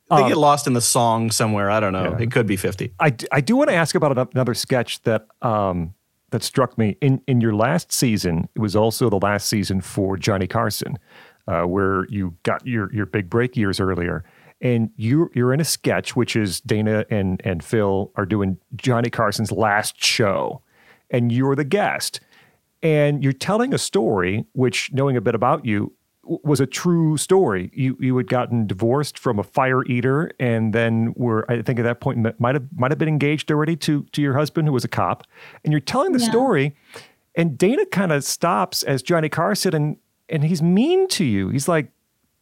[0.09, 1.69] I they get lost in the song somewhere.
[1.69, 2.15] I don't know.
[2.17, 2.23] Yeah.
[2.23, 2.93] It could be 50.
[2.99, 5.93] I, I do want to ask about another sketch that um,
[6.33, 8.49] that struck me in in your last season.
[8.55, 10.97] It was also the last season for Johnny Carson,
[11.47, 14.25] uh, where you got your your big break years earlier,
[14.59, 19.11] and you you're in a sketch which is Dana and and Phil are doing Johnny
[19.11, 20.63] Carson's last show,
[21.11, 22.19] and you're the guest,
[22.81, 25.93] and you're telling a story which, knowing a bit about you.
[26.25, 27.69] Was a true story.
[27.73, 31.83] You you had gotten divorced from a fire eater, and then were I think at
[31.83, 34.85] that point might have might have been engaged already to to your husband who was
[34.85, 35.27] a cop,
[35.65, 36.29] and you're telling the Yeah.
[36.29, 36.75] story,
[37.35, 39.97] and Dana kind of stops as Johnny Carson, and
[40.29, 41.49] and he's mean to you.
[41.49, 41.91] He's like,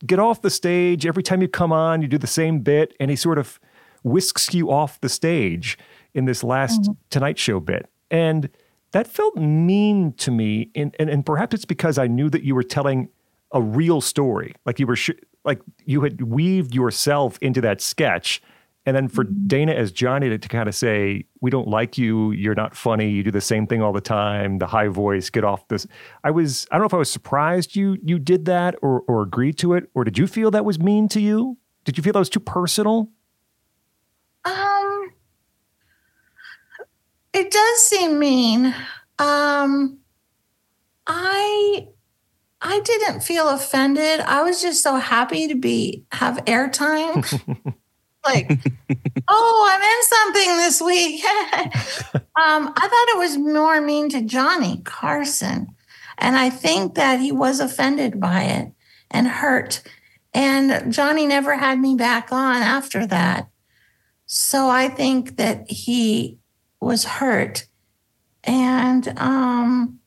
[0.05, 1.07] "Get off the stage!
[1.07, 3.59] Every time you come on, you do the same bit," and he sort of
[4.03, 5.75] whisks you off the stage
[6.13, 6.93] in this last mm-hmm.
[7.09, 8.47] Tonight Show bit, and
[8.91, 10.69] that felt mean to me.
[10.75, 13.09] And, and and perhaps it's because I knew that you were telling
[13.53, 15.11] a real story, like you were sh-
[15.43, 18.41] like you had weaved yourself into that sketch.
[18.83, 22.31] And then for Dana as Johnny to, to kind of say, "We don't like you.
[22.31, 23.11] You're not funny.
[23.11, 24.57] You do the same thing all the time.
[24.57, 25.29] The high voice.
[25.29, 25.85] Get off this."
[26.23, 26.65] I was.
[26.71, 29.73] I don't know if I was surprised you you did that or or agreed to
[29.73, 31.57] it, or did you feel that was mean to you?
[31.83, 33.09] Did you feel that was too personal?
[34.45, 35.11] Um,
[37.33, 38.73] it does seem mean.
[39.19, 39.99] Um,
[41.05, 41.87] I
[42.61, 44.19] I didn't feel offended.
[44.19, 47.23] I was just so happy to be have airtime.
[48.25, 48.51] like,
[49.27, 51.25] oh, I'm in something this week.
[52.15, 55.67] um, I thought it was more mean to Johnny Carson,
[56.19, 58.71] and I think that he was offended by it
[59.09, 59.81] and hurt.
[60.33, 63.49] And Johnny never had me back on after that.
[64.27, 66.37] So I think that he
[66.79, 67.65] was hurt.
[68.43, 69.99] And um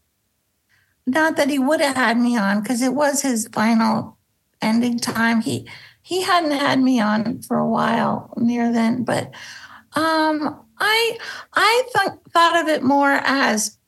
[1.07, 4.17] not that he would have had me on because it was his final
[4.63, 5.41] ending time.
[5.41, 5.69] He
[6.03, 9.27] he hadn't had me on for a while near then, but
[9.95, 11.19] um, I
[11.53, 13.79] I th- thought of it more as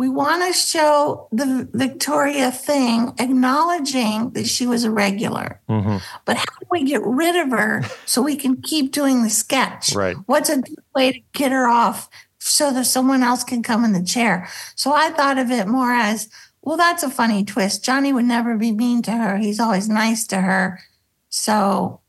[0.00, 5.60] we want to show the Victoria thing, acknowledging that she was a regular.
[5.68, 5.98] Mm-hmm.
[6.24, 9.94] But how do we get rid of her so we can keep doing the sketch?
[9.94, 10.16] Right.
[10.24, 12.08] What's a good way to get her off
[12.38, 14.48] so that someone else can come in the chair?
[14.74, 16.30] So I thought of it more as,
[16.62, 17.84] well, that's a funny twist.
[17.84, 19.36] Johnny would never be mean to her.
[19.38, 20.80] He's always nice to her.
[21.28, 22.00] So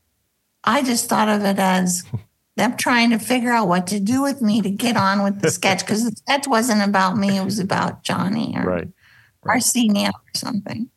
[0.64, 2.04] I just thought of it as
[2.56, 5.50] them trying to figure out what to do with me to get on with the
[5.50, 8.88] sketch because the sketch wasn't about me; it was about Johnny or Right.
[9.44, 10.88] Arsenio or something.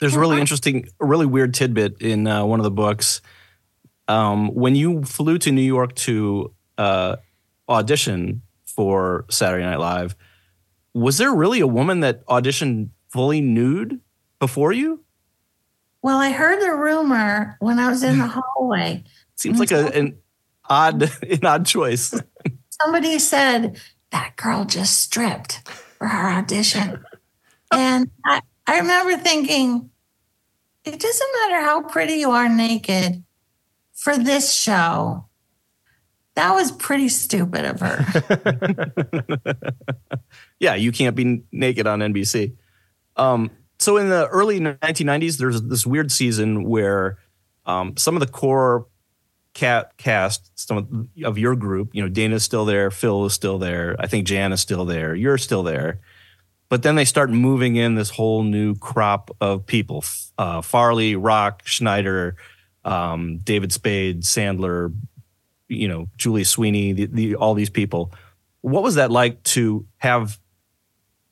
[0.00, 3.20] There's a really I- interesting, really weird tidbit in uh, one of the books.
[4.06, 7.16] Um, when you flew to New York to uh,
[7.68, 10.14] audition for Saturday Night Live,
[10.98, 14.00] was there really a woman that auditioned fully nude
[14.38, 15.04] before you?
[16.02, 18.26] Well, I heard the rumor when I was in the
[18.56, 19.04] hallway.
[19.34, 20.18] Seems like a, an
[20.68, 22.14] odd, an odd choice.
[22.82, 23.80] Somebody said
[24.10, 27.04] that girl just stripped for her audition,
[27.72, 29.90] and I, I remember thinking,
[30.84, 33.24] it doesn't matter how pretty you are naked
[33.94, 35.27] for this show.
[36.38, 39.42] That was pretty stupid of her.
[40.60, 42.54] yeah, you can't be naked on NBC.
[43.16, 47.18] Um, so in the early 1990s, there's this weird season where
[47.66, 48.86] um, some of the core
[49.52, 53.96] cat cast, some of, your group, you know, Dana's still there, Phil is still there,
[53.98, 55.98] I think Jan is still there, you're still there.
[56.68, 60.04] But then they start moving in this whole new crop of people:
[60.38, 62.36] uh, Farley, Rock, Schneider,
[62.84, 64.94] um, David Spade, Sandler,
[65.68, 68.12] you know, Julie Sweeney, the, the, all these people.
[68.62, 70.38] What was that like to have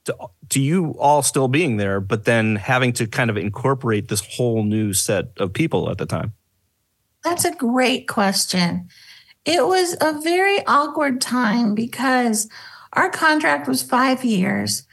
[0.05, 0.17] to,
[0.51, 4.63] to you all still being there, but then having to kind of incorporate this whole
[4.63, 6.33] new set of people at the time?
[7.25, 8.89] That's a great question.
[9.45, 12.49] It was a very awkward time because
[12.93, 14.87] our contract was five years.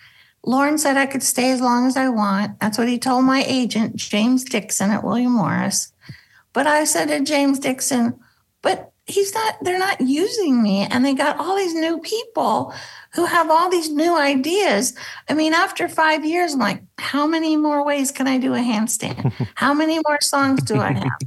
[0.45, 2.59] Lorne said I could stay as long as I want.
[2.59, 5.93] That's what he told my agent, James Dixon at William Morris.
[6.53, 8.19] But I said to James Dixon,
[8.61, 10.87] but he's not, they're not using me.
[10.89, 12.73] And they got all these new people
[13.13, 14.95] who have all these new ideas.
[15.29, 18.59] I mean, after five years, I'm like, how many more ways can I do a
[18.59, 19.31] handstand?
[19.55, 21.19] How many more songs do I have?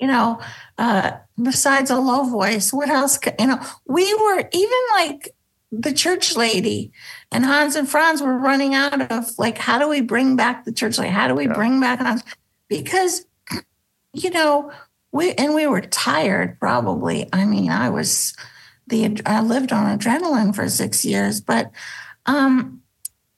[0.00, 0.40] you know,
[0.78, 3.16] uh, besides a low voice, what else?
[3.16, 5.30] Could, you know, we were even like
[5.72, 6.92] the church lady
[7.32, 10.72] and Hans and Franz were running out of like, how do we bring back the
[10.72, 11.10] church lady?
[11.10, 11.54] How do we Yeah.
[11.54, 12.22] bring back Hans?
[12.68, 13.24] Because,
[14.12, 14.70] you know,
[15.14, 17.28] we, and we were tired probably.
[17.32, 18.34] I mean, I was
[18.88, 21.70] the, I lived on adrenaline for six years, but,
[22.26, 22.82] um,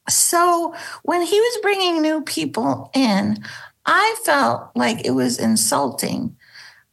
[0.09, 3.39] so when he was bringing new people in,
[3.85, 6.37] I felt like it was insulting.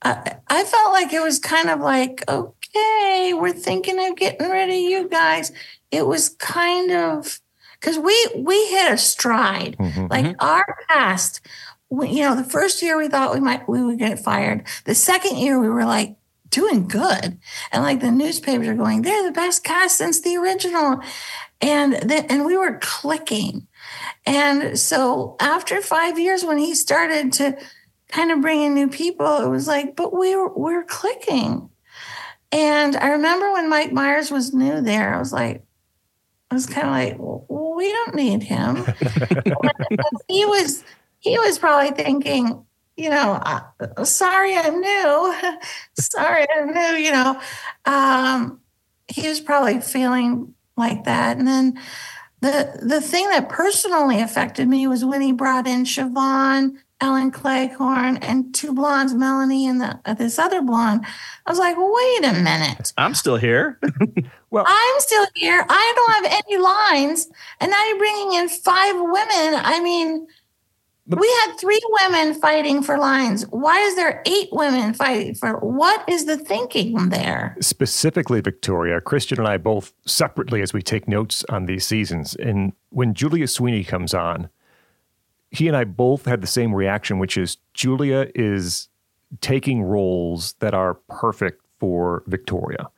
[0.01, 4.69] I, I felt like it was kind of like, okay, we're thinking of getting rid
[4.69, 5.51] of you guys.
[5.91, 7.39] It was kind of
[7.79, 9.75] because we we hit a stride.
[9.77, 10.09] Mhm.
[10.09, 11.41] Like our past,
[11.93, 14.65] we, you know, the first year we thought we might we would get fired.
[14.85, 16.15] The second year we were like
[16.49, 17.37] doing good,
[17.71, 21.01] and like the newspapers are going, they're the best cast since the original,
[21.61, 23.67] and then and we were clicking.
[24.25, 27.57] And so after five years, when he started to
[28.07, 31.69] kind of bring in new people, it was like, but we were we're clicking.
[32.51, 35.63] And I remember when Mike Myers was new there, I was like,
[36.49, 38.77] I was kind of like, well, we don't need him.
[40.27, 40.83] he was
[41.23, 42.65] he was probably thinking,
[42.97, 45.35] you know, uh, sorry I'm new,
[45.99, 47.41] sorry I'm new, you know.
[47.85, 48.59] Um,
[49.07, 51.79] he was probably feeling like that, and then
[52.41, 58.17] the the thing that personally affected me was when he brought in Siobhan, Ellen Cleghorne,
[58.17, 61.05] and two blondes, Melanie and the, uh, this other blonde.
[61.45, 62.91] I was like, wait a minute.
[62.97, 63.79] I'm still here.
[64.49, 65.65] well, I'm still here.
[65.69, 67.29] I don't have any lines.
[67.61, 69.61] And now you're bringing in five women.
[69.63, 70.27] I mean,
[71.05, 73.43] we had three women fighting for lines.
[73.49, 75.59] Why is there eight women fighting for?
[75.59, 77.57] What is the thinking there?
[77.59, 82.35] Specifically, Victoria, Christian and I both separately as we take notes on these seasons.
[82.35, 84.49] And when Julia Sweeney comes on,
[85.51, 88.87] he and I both had the same reaction, which is Julia is
[89.41, 92.89] taking roles that are perfect for Victoria.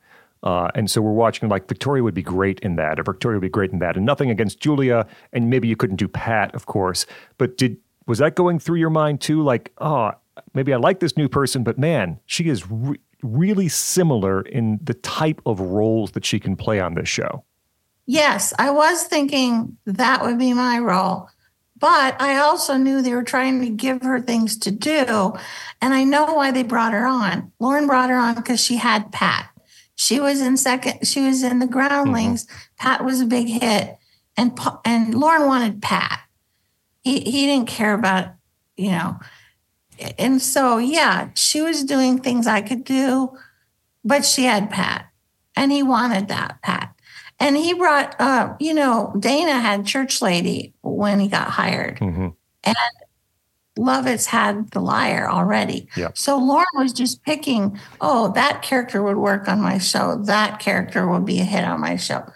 [0.42, 3.42] Uh, and so we're watching like Victoria would be great in that, or Victoria would
[3.42, 3.96] be great in that.
[3.96, 7.04] And nothing against Julia, and maybe you couldn't do Pat, of course.
[7.36, 9.42] But did was that going through your mind too?
[9.42, 10.12] Like, oh,
[10.54, 14.94] maybe I like this new person, but man, she is re- really similar in the
[14.94, 17.44] type of roles that she can play on this show.
[18.06, 21.28] Yes, I was thinking that would be my role.
[21.78, 25.34] But I also knew they were trying to give her things to do.
[25.82, 27.52] And I know why they brought her on.
[27.60, 29.50] Lorne brought her on because she had Pat.
[29.94, 32.46] She was in second, she was in the groundlings.
[32.46, 32.56] Mm-hmm.
[32.78, 33.98] Pat was a big hit.
[34.38, 36.20] And and Lorne wanted Pat.
[37.06, 38.30] He he didn't care about,
[38.76, 39.20] you know.
[40.18, 43.30] And so yeah, she was doing things I could do,
[44.04, 45.06] but she had Pat.
[45.54, 46.92] And he wanted that Pat.
[47.38, 52.00] And he brought, uh, you know, Dana had Church Lady when he got hired.
[52.00, 52.30] Mm-hmm.
[52.64, 52.76] And
[53.78, 55.86] Lovitz had the liar already.
[55.96, 56.18] Yep.
[56.18, 60.20] So Lorne was just picking, oh, that character would work on my show.
[60.24, 62.26] That character would be a hit on my show.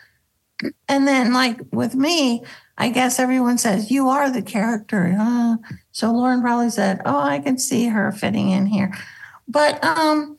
[0.88, 2.44] And then, like with me,
[2.80, 5.14] I guess everyone says, you are the character.
[5.20, 5.56] Uh,
[5.92, 8.94] so Lorne probably said, oh, I can see her fitting in here.
[9.46, 10.38] But um,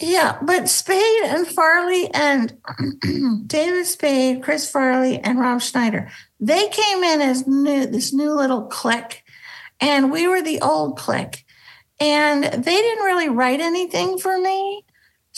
[0.00, 2.56] yeah, but Spade and Farley and
[3.46, 8.62] David Spade, Chris Farley, and Rob Schneider, they came in as new, this new little
[8.62, 9.22] clique,
[9.78, 11.44] and we were the old clique.
[12.00, 14.85] And they didn't really write anything for me.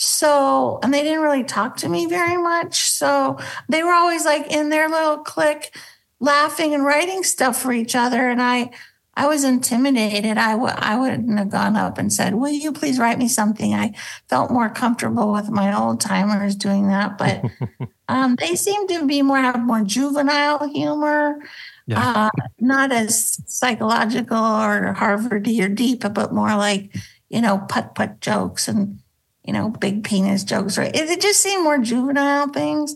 [0.01, 2.89] So, and they didn't really talk to me very much.
[2.89, 3.37] So
[3.67, 5.75] they were always like in their little clique
[6.21, 8.29] laughing and writing stuff for each other.
[8.29, 8.71] And I,
[9.15, 10.37] I was intimidated.
[10.37, 13.73] I w- I wouldn't have gone up and said, Will you please write me something?
[13.73, 13.93] I
[14.29, 17.17] felt more comfortable with my old timers doing that.
[17.17, 17.43] But
[18.07, 21.39] um, they seem to be more, have more juvenile humor,
[21.87, 22.29] yeah.
[22.29, 26.95] uh, not as psychological or Harvardy or deep, but more like,
[27.27, 29.01] you know, putt putt jokes and,
[29.49, 30.77] you know, big penis jokes.
[30.77, 30.95] Right?
[30.95, 32.95] It, just seemed more juvenile things.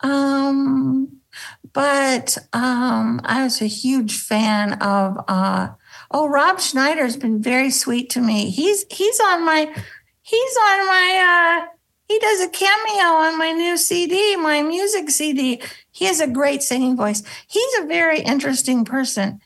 [0.00, 1.22] Um,
[1.72, 5.16] but um, I was a huge fan of.
[5.26, 5.68] Uh,
[6.10, 8.50] oh, Rob Schneider's been very sweet to me.
[8.50, 9.74] He's he's on my
[10.20, 11.64] he's on my.
[11.64, 11.72] Uh,
[12.08, 15.62] he does a cameo on my new CD, my music CD.
[15.90, 17.22] He has a great singing voice.
[17.48, 19.40] He's a very interesting person.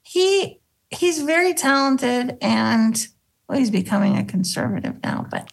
[0.00, 3.06] He he's very talented and
[3.50, 5.26] well, he's becoming a conservative now.
[5.30, 5.52] But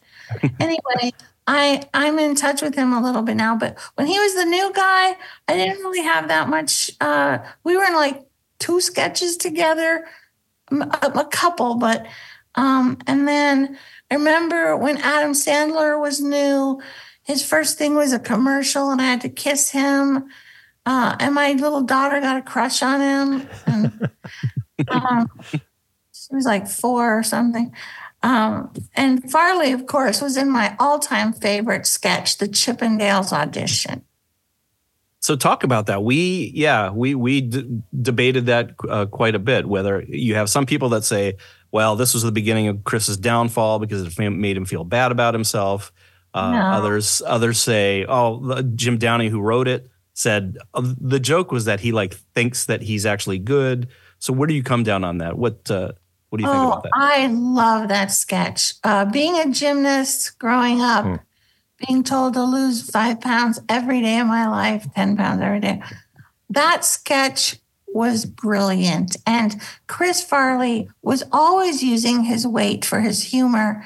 [0.59, 1.13] anyway,
[1.47, 4.45] I I'm in touch with him a little bit now, but when he was the
[4.45, 5.15] new guy,
[5.47, 6.91] I didn't really have that much.
[6.99, 8.25] Uh, we were in like
[8.59, 10.07] two sketches together,
[10.71, 12.05] a, a couple, but
[12.55, 13.77] um, and then
[14.11, 16.81] I remember when Adam Sandler was new,
[17.23, 20.29] his first thing was a commercial, and I had to kiss him.
[20.85, 23.49] Uh, and my little daughter got a crush on him.
[23.65, 24.09] And,
[24.87, 25.29] um,
[26.13, 27.75] she was like four or something.
[28.27, 34.03] Um, and Farley, of course, was in my all time favorite sketch, The Chippendales Audition.
[35.21, 36.03] So talk about that.
[36.03, 39.65] We, yeah, we we d- debated that uh, quite a bit.
[39.65, 41.37] Whether you have some people that say,
[41.71, 45.33] "Well, this was the beginning of Chris's downfall because it made him feel bad about
[45.33, 45.93] himself."
[46.33, 46.59] Uh, no.
[46.59, 51.79] Others others say, "Oh, Jim Downey, who wrote it, said uh, the joke was that
[51.79, 53.87] he like thinks that he's actually good."
[54.19, 55.37] So where do you come down on that?
[55.37, 55.93] What uh,
[56.29, 56.91] what do you oh, think about that?
[56.95, 58.73] I love that sketch.
[58.83, 61.15] Uh, being a gymnast growing up, hmm.
[61.87, 65.81] being told to lose five pounds every day of my life, 10 pounds every day.
[66.49, 67.57] That sketch
[67.87, 69.15] was brilliant.
[69.25, 73.85] And Chris Farley was always using his weight for his humor.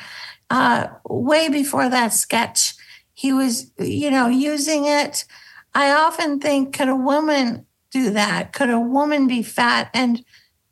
[0.49, 2.73] Uh, way before that sketch,
[3.13, 5.25] he was, you know, using it.
[5.73, 8.51] I often think, could a woman do that?
[8.51, 10.25] Could a woman be fat and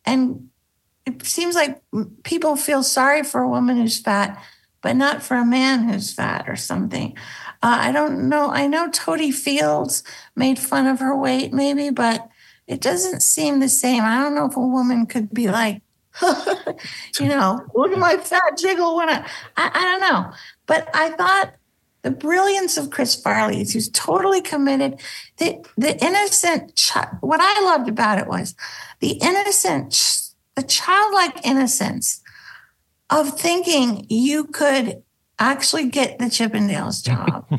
[0.05, 0.48] and
[1.09, 1.81] it seems like
[2.23, 4.41] people feel sorry for a woman who's fat,
[4.81, 7.15] but not for a man who's fat or something.
[7.61, 8.49] Uh, I don't know.
[8.49, 10.03] I know Totie Fields
[10.35, 12.29] made fun of her weight, maybe, but
[12.67, 14.03] it doesn't seem the same.
[14.03, 15.81] I don't know if a woman could be like,
[17.19, 20.31] you know, look at my fat jiggle when I, I, I don't know.
[20.67, 21.53] But I thought
[22.01, 24.99] the brilliance of Chris Farley is he's totally committed.
[25.37, 28.55] The the innocent, ch- what I loved about it was
[28.99, 29.93] the innocent
[30.59, 32.21] the childlike innocence
[33.09, 35.01] of thinking you could
[35.39, 37.49] actually get the Chippendales job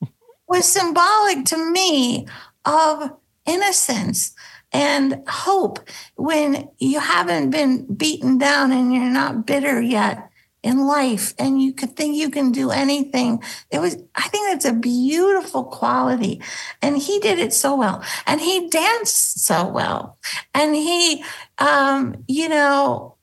[0.48, 2.26] was symbolic to me
[2.64, 3.12] of
[3.46, 4.34] innocence
[4.72, 5.78] and hope
[6.16, 10.27] when you haven't been beaten down and you're not bitter yet
[10.62, 13.42] in life and you could think you can do anything.
[13.70, 16.42] It was i think that's a beautiful quality.
[16.82, 18.02] And he did it so well.
[18.26, 20.18] And he danced so well.
[20.54, 21.24] And he
[21.58, 23.16] um you know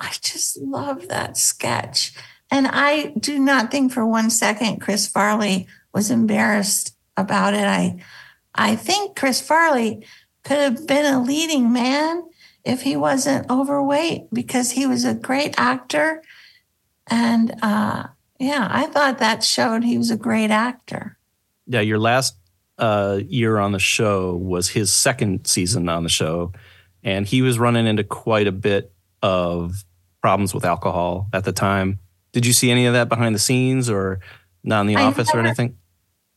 [0.00, 2.14] i just love that sketch.
[2.50, 7.64] And i do not think for one second chris farley was embarrassed about it.
[7.64, 8.02] I
[8.54, 10.06] i think chris farley
[10.42, 12.22] could have been a leading man
[12.64, 16.22] if he wasn't overweight because he was a great actor.
[17.06, 18.04] And uh,
[18.38, 21.18] yeah, I thought that showed he was a great actor.
[21.66, 22.36] Yeah, your last
[22.78, 26.52] uh, year on the show was his second season on the show,
[27.02, 28.92] and he was running into quite a bit
[29.22, 29.84] of
[30.20, 31.98] problems with alcohol at the time.
[32.32, 34.20] Did you see any of that behind the scenes or
[34.62, 35.76] not in the I office or anything?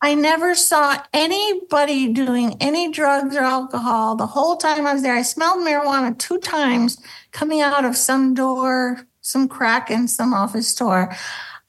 [0.01, 5.15] I never saw anybody doing any drugs or alcohol the whole time I was there.
[5.15, 6.99] I smelled marijuana two times
[7.31, 11.15] coming out of some door, some crack in some office door.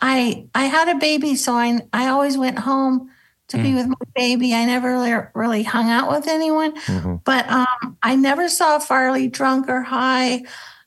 [0.01, 3.11] I I had a baby, so I I always went home
[3.49, 3.77] to be Mm.
[3.77, 4.55] with my baby.
[4.55, 7.25] I never really, really hung out with anyone, Mhm.
[7.25, 10.43] but um, I never saw Farley drunk or high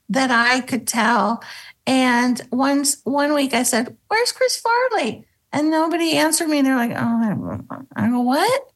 [0.09, 1.43] that I could tell.
[1.87, 6.59] And once one week I said, "Where's Chris Farley?" And nobody answered me.
[6.59, 8.71] And They're like, "Oh, I go what?"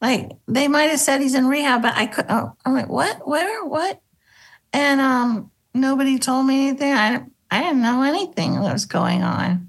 [0.00, 2.26] Like they might have said he's in rehab, but I could.
[2.28, 3.26] Oh, I'm like, "What?
[3.26, 3.64] Where?
[3.64, 4.00] What?"
[4.72, 6.92] And um, nobody told me anything.
[6.92, 9.68] I I didn't know anything that was going on.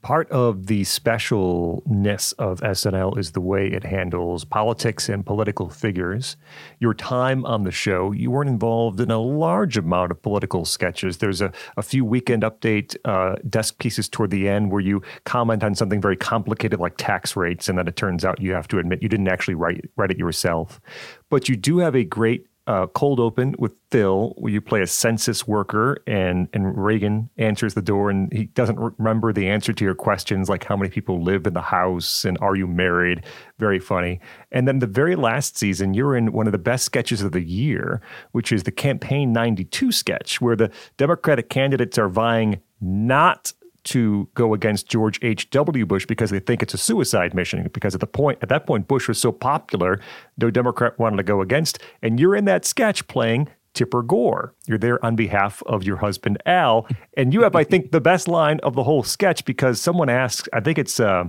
[0.00, 6.36] Part of the specialness of SNL is the way it handles politics and political figures.
[6.78, 11.18] Your time on the show, you weren't involved in a large amount of political sketches.
[11.18, 15.64] There's a, a few weekend update uh, desk pieces toward the end where you comment
[15.64, 18.78] on something very complicated like tax rates, and then it turns out you have to
[18.78, 20.80] admit you didn't actually write, write it yourself.
[21.28, 24.86] But you do have a great uh, cold open with Phil, where you play a
[24.86, 29.84] census worker, and and Reagan answers the door, and he doesn't remember the answer to
[29.84, 33.24] your questions, like how many people live in the house and are you married.
[33.58, 34.20] Very funny.
[34.52, 37.40] And then the very last season, you're in one of the best sketches of the
[37.40, 38.02] year,
[38.32, 43.52] which is the campaign '92 sketch, where the Democratic candidates are vying not
[43.88, 45.86] to go against George H.W.
[45.86, 47.68] Bush because they think it's a suicide mission.
[47.72, 50.00] Because at the point at that point, Bush was so popular,
[50.36, 51.78] no Democrat wanted to go against.
[52.02, 54.54] And you're in that sketch playing Tipper Gore.
[54.66, 56.86] You're there on behalf of your husband Al,
[57.16, 60.48] and you have, I think, the best line of the whole sketch because someone asks,
[60.52, 61.00] I think it's.
[61.00, 61.24] Uh,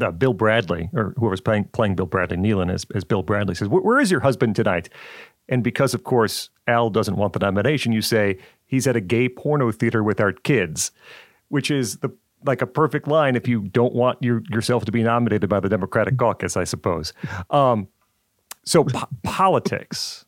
[0.00, 3.68] uh, Bill Bradley, or whoever's playing playing Bill Bradley, Nealon as, as Bill Bradley says,
[3.68, 4.88] "Where- "Where is your husband tonight?"
[5.50, 9.28] And because, of course, Al doesn't want the nomination, you say he's at a gay
[9.28, 10.90] porno theater with our kids,
[11.48, 12.10] which is the
[12.44, 15.68] like a perfect line if you don't want your, yourself to be nominated by the
[15.68, 17.12] Democratic caucus, I suppose.
[17.50, 17.88] Um,
[18.64, 20.25] so po- politics.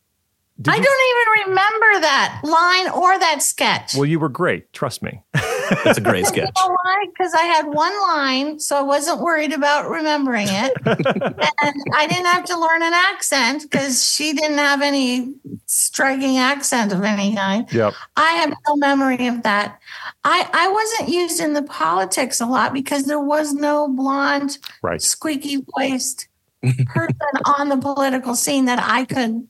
[0.61, 3.95] Did I you- don't even remember that line or that sketch.
[3.95, 4.73] Well, you were great.
[4.73, 5.23] Trust me.
[5.85, 6.51] That's a great sketch.
[6.57, 7.05] You know why?
[7.13, 10.73] Because I had one line, so I wasn't worried about remembering it.
[10.87, 15.35] and I didn't have to learn an accent because she didn't have any
[15.67, 17.71] striking accent of any kind.
[17.73, 17.95] Yep.
[18.17, 19.79] I have no memory of that.
[20.25, 25.01] I, I wasn't used in the politics a lot because there was no blonde, Right.
[25.03, 26.29] squeaky voiced
[26.63, 27.17] person
[27.59, 29.47] on the political scene that I could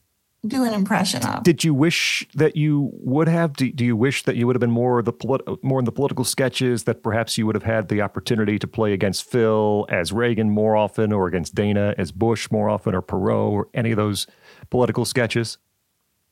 [0.47, 1.43] do an impression of.
[1.43, 3.55] Did you wish that you would have?
[3.55, 5.93] Do, do you wish that you would have been more the polit- more in the
[5.93, 6.85] political sketches?
[6.85, 10.77] That perhaps you would have had the opportunity to play against Phil as Reagan more
[10.77, 14.27] often, or against Dana as Bush more often, or Perot, or any of those
[14.71, 15.59] political sketches?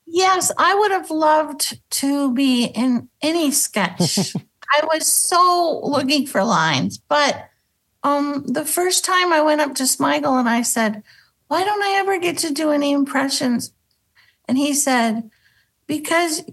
[0.07, 4.19] Yes, I would have loved to be in any sketch.
[4.73, 7.49] I was so looking for lines, but
[8.05, 11.03] um, the first time I went up to Smigel and I said,
[11.49, 13.73] "Why don't I ever get to do any impressions?"
[14.49, 15.31] And he said,
[15.87, 16.45] "Because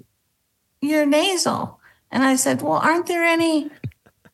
[0.81, 1.79] you're nasal."
[2.11, 3.69] And I said, "Well, aren't there any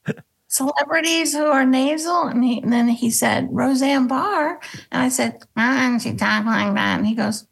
[0.47, 4.59] celebrities who are nasal?" And, he, and then he said, "Roseanne Barr."
[4.91, 7.45] And I said, And she talk like that." And he goes,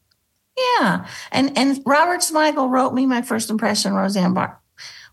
[0.58, 1.08] yeah.
[1.32, 4.60] And and Robert Smigel wrote me my first impression, Roseanne Barr,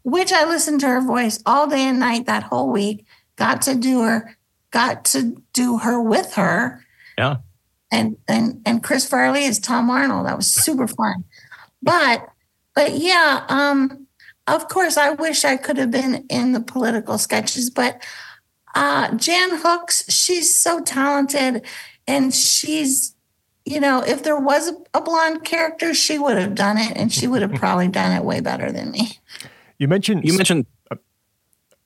[0.03, 3.07] which I listened to her voice all day and night that whole week.
[3.36, 4.36] Got to do her,
[4.70, 6.84] got to do her with her.
[7.18, 7.36] Yeah.
[7.91, 10.26] And and and Chris Farley is Tom Arnold.
[10.26, 11.24] That was super fun.
[11.82, 12.28] But
[12.74, 14.07] but yeah, um,
[14.47, 18.03] of course I wish I could have been in the political sketches, but
[18.74, 21.64] uh Jan Hooks, she's so talented
[22.07, 23.14] and she's
[23.64, 27.11] you know, if there was a, a blonde character, she would have done it, and
[27.11, 29.18] she would have probably done it way better than me.
[29.79, 30.67] You mentioned You mentioned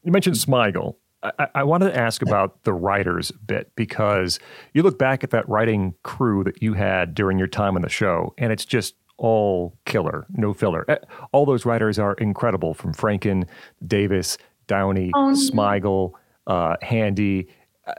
[0.02, 0.96] You mentioned Smigel.
[1.22, 4.38] I, I- I wanted to ask about the writers a bit because
[4.74, 7.88] you look back at that writing crew that you had during your time on the
[7.88, 10.84] show, and it's just all killer, no filler.
[10.88, 10.96] Eh,
[11.32, 13.48] All those writers are incredible from Franken,
[13.84, 14.38] Davis,
[14.68, 15.32] Downey, no.
[15.32, 16.12] Smigel,
[16.46, 17.48] uh, Handey.
[17.86, 17.92] Uh,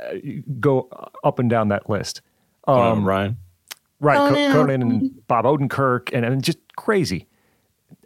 [0.61, 0.87] go
[1.23, 2.21] up and down that list.
[2.67, 3.37] um, Ryan.
[3.99, 4.51] Right, Conan.
[4.53, 7.27] Conan and Bob Odenkirk, and, and just crazy.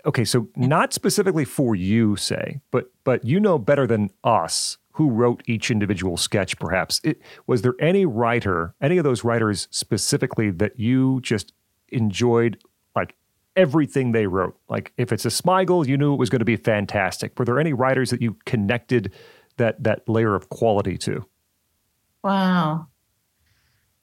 [0.07, 5.10] Okay, so not specifically for you, say, but but you know better than us who
[5.10, 6.57] wrote each individual sketch.
[6.60, 11.53] Perhaps it, was there any writer, any of those writers specifically that you just
[11.90, 12.57] enjoyed,
[12.95, 13.15] like
[13.56, 14.56] everything they wrote?
[14.70, 17.38] Like if it's a Smigel, you knew it was going to be fantastic.
[17.38, 19.11] Were there any writers that you connected
[19.57, 21.26] that that layer of quality to?
[22.24, 22.88] Wow.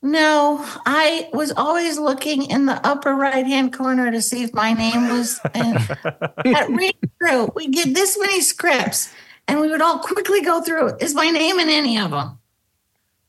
[0.03, 4.73] No, I was always looking in the upper right hand corner to see if my
[4.73, 5.77] name was in,
[6.57, 7.51] at read through.
[7.55, 9.13] We get this many scripts
[9.51, 12.39] and we would all quickly go through is my name in any of them?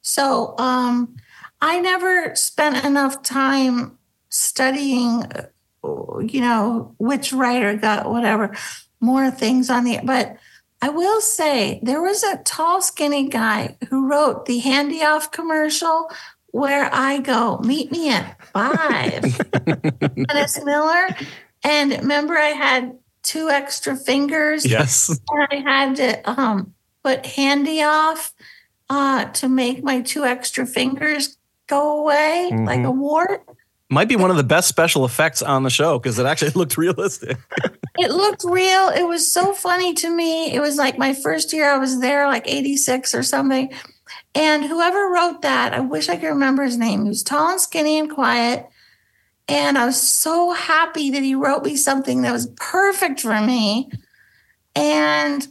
[0.02, 1.16] So um,
[1.60, 3.98] I never spent enough time
[4.30, 5.26] studying,
[5.84, 8.56] you know, which writer got whatever,
[9.00, 10.38] more things on the, but
[10.80, 16.08] I will say there was a tall, skinny guy who wrote the handy off commercial
[16.48, 19.22] where I go, meet me at five.
[20.28, 21.08] Dennis Miller.
[21.64, 22.98] And remember, I had
[23.32, 24.66] two extra fingers.
[24.66, 25.10] Yes.
[25.30, 28.34] And I had to um, put handy off
[28.90, 31.38] uh, to make my two extra fingers
[31.68, 32.66] go away Mhm.
[32.68, 33.46] like a wart.
[33.90, 36.78] Might be one of the best special effects on the show because it actually looked
[36.78, 37.38] realistic.
[37.98, 38.90] It looked real.
[38.90, 40.54] It was so funny to me.
[40.54, 43.72] It was like my first year I was there, like 86 or something.
[44.34, 47.04] And whoever wrote that, I wish I could remember his name.
[47.04, 48.66] He was tall and skinny and quiet.
[49.48, 53.90] And I was so happy that he wrote me something that was perfect for me.
[54.76, 55.48] And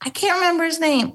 [0.00, 1.14] I can't remember his name,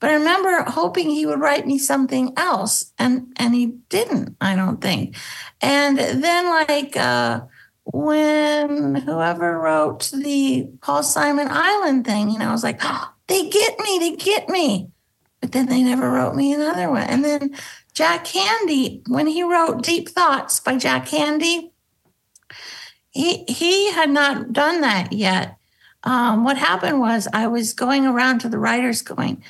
[0.00, 2.92] but I remember hoping he would write me something else.
[2.98, 5.16] And and he didn't, I don't think.
[5.62, 7.42] And then like uh
[7.84, 13.48] when whoever wrote the Paul Simon Island thing, you know, I was like, oh, they
[13.48, 14.90] get me, they get me.
[15.40, 17.02] But then they never wrote me another one.
[17.02, 17.56] And then
[17.96, 21.70] Jack Handey, when he wrote Deep Thoughts by Jack Handey,
[23.08, 25.56] he he had not done that yet.
[26.04, 29.42] Um, what happened was I was going around to the writers going,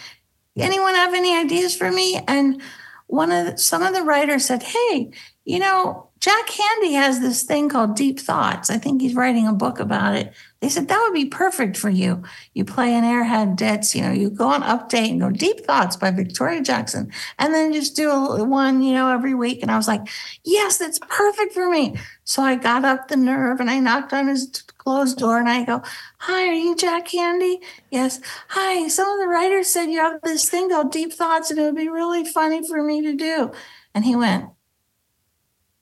[0.57, 2.21] anyone have any ideas for me?
[2.29, 2.63] And
[3.09, 5.11] one of the, some of the writers said, hey,
[5.45, 8.69] you know, Jack Handey has this thing called Deep Thoughts.
[8.69, 10.35] I think he's writing a book about it.
[10.59, 12.25] They said that would be perfect for you.
[12.53, 15.95] You play an airhead debts, you know, you go on update and go Deep Thoughts
[15.95, 19.63] by Victoria Jackson, and then just do a, one, you know, every week.
[19.63, 20.01] And I was like,
[20.43, 21.97] yes, that's perfect for me.
[22.25, 25.65] So I got up the nerve and I knocked on his closed door and I
[25.65, 25.81] go,
[26.19, 27.63] Hi, are you Jack Handey?
[27.93, 28.21] Yes.
[28.49, 31.63] Hi, some of the writers said you have this thing called Deep Thoughts and it
[31.63, 33.53] would be really funny for me to do.
[33.95, 34.47] And he went,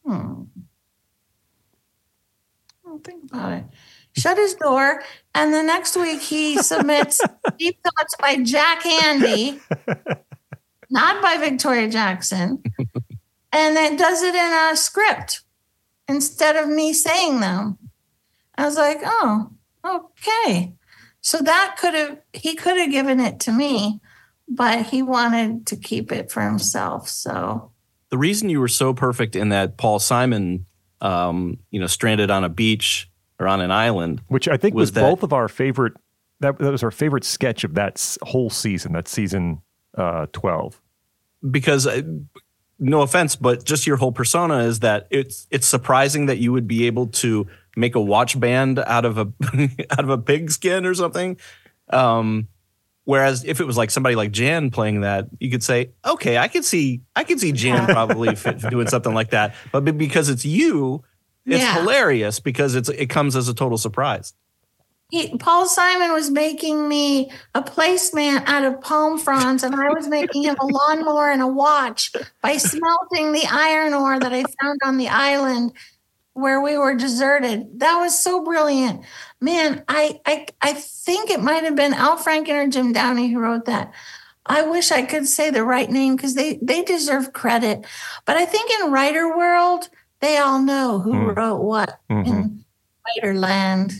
[0.04, 0.44] Hmm.
[2.86, 3.64] I'll think about it.
[4.16, 5.02] Shut his door.
[5.34, 7.20] And the next week he submits
[7.58, 9.60] Deep Thoughts by Jack Handey,
[10.90, 12.62] not by Victoria Jackson.
[13.52, 15.42] And then does it in a script
[16.08, 17.78] instead of me saying them.
[18.56, 19.50] I was like, oh,
[19.84, 20.74] okay.
[21.20, 24.00] So that could have, he could have given it to me,
[24.48, 27.08] but he wanted to keep it for himself.
[27.08, 27.72] So
[28.10, 30.66] the reason you were so perfect in that Paul Simon,
[31.00, 33.10] um, you know, stranded on a beach
[33.40, 35.94] or on an island, which I think was, Was that- both of our favorite.
[36.40, 38.92] That, that was our favorite sketch of that whole season.
[38.92, 39.62] That season
[39.96, 40.80] uh, twelve.
[41.50, 42.02] because uh,
[42.78, 46.66] no offense, but just your whole persona is that it's it's surprising that you would
[46.68, 49.32] be able to make a watch band out of a
[49.92, 51.38] out of a pig skin or something.
[51.90, 52.48] Um,
[53.04, 56.48] whereas if it was like somebody like Jan playing that, you could say, okay, I
[56.48, 59.54] could see I could see Jan probably fit, doing something like that.
[59.72, 61.04] But because it's you,
[61.46, 61.74] it's Yeah.
[61.80, 64.32] hilarious because it's it comes as a total surprise.
[65.10, 70.08] he, Paul Simon was making me a placemat out of palm fronds, and I was
[70.08, 72.10] making him a lawnmower and a watch
[72.42, 75.72] by smelting the iron ore that I found on the island
[76.34, 77.80] where we were deserted.
[77.80, 79.02] That was so brilliant.
[79.40, 83.40] Man, I I, I think it might have been Al Franken or Jim Downey who
[83.40, 83.92] wrote that.
[84.46, 87.86] I wish I could say the right name because they, they deserve credit.
[88.26, 89.88] But I think in writer world,
[90.20, 91.30] they all know who Hmm.
[91.30, 92.26] wrote what Mhm.
[92.26, 92.64] in
[93.06, 93.92] writer land.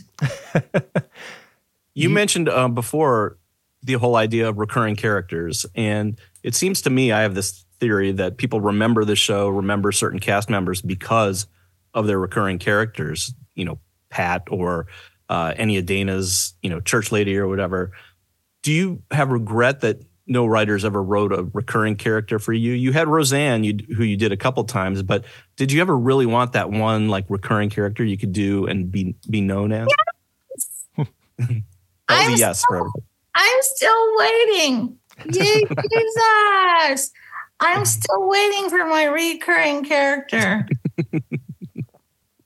[1.94, 3.39] You You- mentioned uh, before
[3.82, 8.12] the whole idea of recurring characters, and it seems to me I have this theory
[8.12, 11.47] that people remember the show, remember certain cast members because
[11.95, 13.33] of their recurring characters.
[13.55, 13.79] You know,
[14.11, 14.87] Pat or
[15.29, 17.93] uh, any of Dana's, you know, church lady or whatever.
[18.62, 22.73] Do you have regret that no writers ever wrote a recurring character for you?
[22.73, 25.25] You had Roseanne, you, who you did a couple times, but
[25.57, 29.15] did you ever really want that one like recurring character you could do and be
[29.29, 29.87] be known as?
[30.97, 31.09] was
[32.09, 32.91] I'm yes for.
[33.35, 34.99] I'm still waiting.
[35.31, 37.12] Jesus.
[37.61, 40.69] I'm still waiting for my recurring character.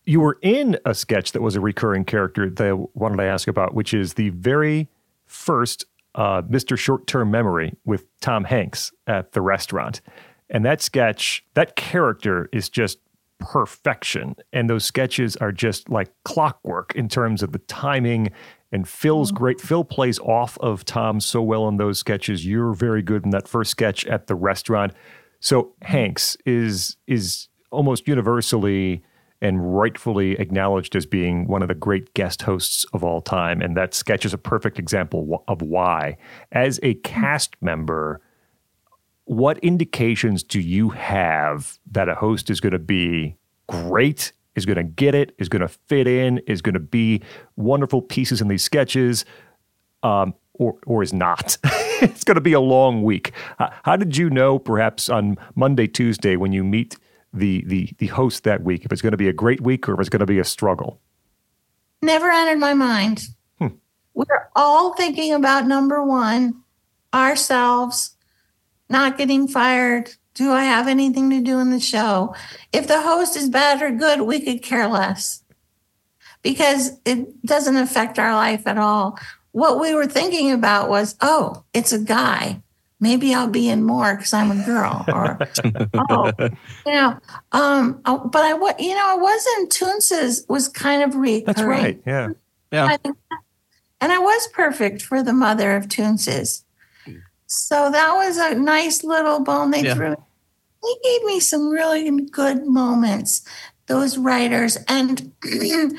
[0.09, 3.47] You were in a sketch that was a recurring character that I wanted to ask
[3.47, 4.89] about, which is the very
[5.26, 6.78] first uh, Mr.
[6.78, 10.01] Short Term Memory with Tom Hanks at the restaurant.
[10.48, 13.01] And that sketch, that character is just
[13.39, 14.36] perfection.
[14.51, 18.30] And those sketches are just like clockwork in terms of the timing.
[18.72, 19.60] And Phil's great.
[19.60, 22.47] Phil plays off of Tom so well in those sketches.
[22.47, 24.94] You're very good in that first sketch at the restaurant.
[25.40, 29.02] So Hanks is is almost universally
[29.40, 33.77] and rightfully acknowledged as being one of the great guest hosts of all time, and
[33.77, 36.16] that sketch is a perfect example of why.
[36.51, 38.20] As a cast member,
[39.24, 43.36] what indications do you have that a host is going to be
[43.69, 47.23] great, is going to get it, is going to fit in, is going to be
[47.56, 49.24] wonderful pieces in these sketches,
[50.02, 51.59] um, or or is not?
[52.02, 53.32] it's going to be a long week.
[53.85, 56.97] How did you know, perhaps on Monday, Tuesday, when you meet
[57.32, 59.94] the the the host that week, if it's going to be a great week or
[59.94, 61.00] if it's going to be a struggle?
[62.02, 63.28] Never entered my mind.
[63.59, 63.68] Hmm.
[64.14, 66.62] We're all thinking about number one,
[67.12, 68.16] ourselves,
[68.88, 70.10] not getting fired.
[70.34, 72.34] Do I have anything to do in the show?
[72.72, 75.42] If the host is bad or good, we could care less
[76.42, 79.18] because it doesn't affect our life at all.
[79.50, 82.62] What we were thinking about was, oh, it's a guy
[83.01, 85.39] maybe I'll be in more because I'm a girl, or
[86.11, 86.33] oh,
[86.87, 87.19] you know.
[87.53, 91.45] Um, oh, but I, what you know, I was in Toonces was kind of recurring.
[91.45, 92.01] That's right.
[92.07, 92.29] Yeah,
[92.73, 92.97] yeah.
[94.01, 96.65] and I was perfect for the mother of Toonces.
[97.47, 99.95] So that was a nice little bone they yeah.
[99.95, 100.15] threw.
[100.83, 103.43] They gave me some really good moments
[103.89, 104.78] those writers.
[104.86, 105.32] And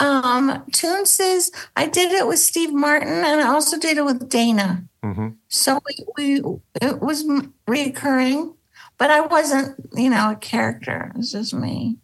[0.00, 4.84] um Toonces i did it with steve martin and i also did it with dana.
[5.04, 5.30] Mm-hmm.
[5.48, 5.80] so
[6.16, 7.24] we, we it was
[7.66, 8.54] reoccurring,
[8.98, 11.10] but i wasn't you know a character.
[11.14, 11.98] It was just me.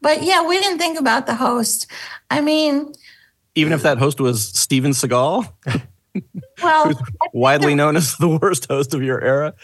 [0.00, 1.90] But yeah we didn't think about the host.
[2.30, 2.92] I mean
[3.54, 5.52] even if that host was steven seagal?
[6.62, 6.92] Well
[7.32, 9.54] widely known as the worst host of your era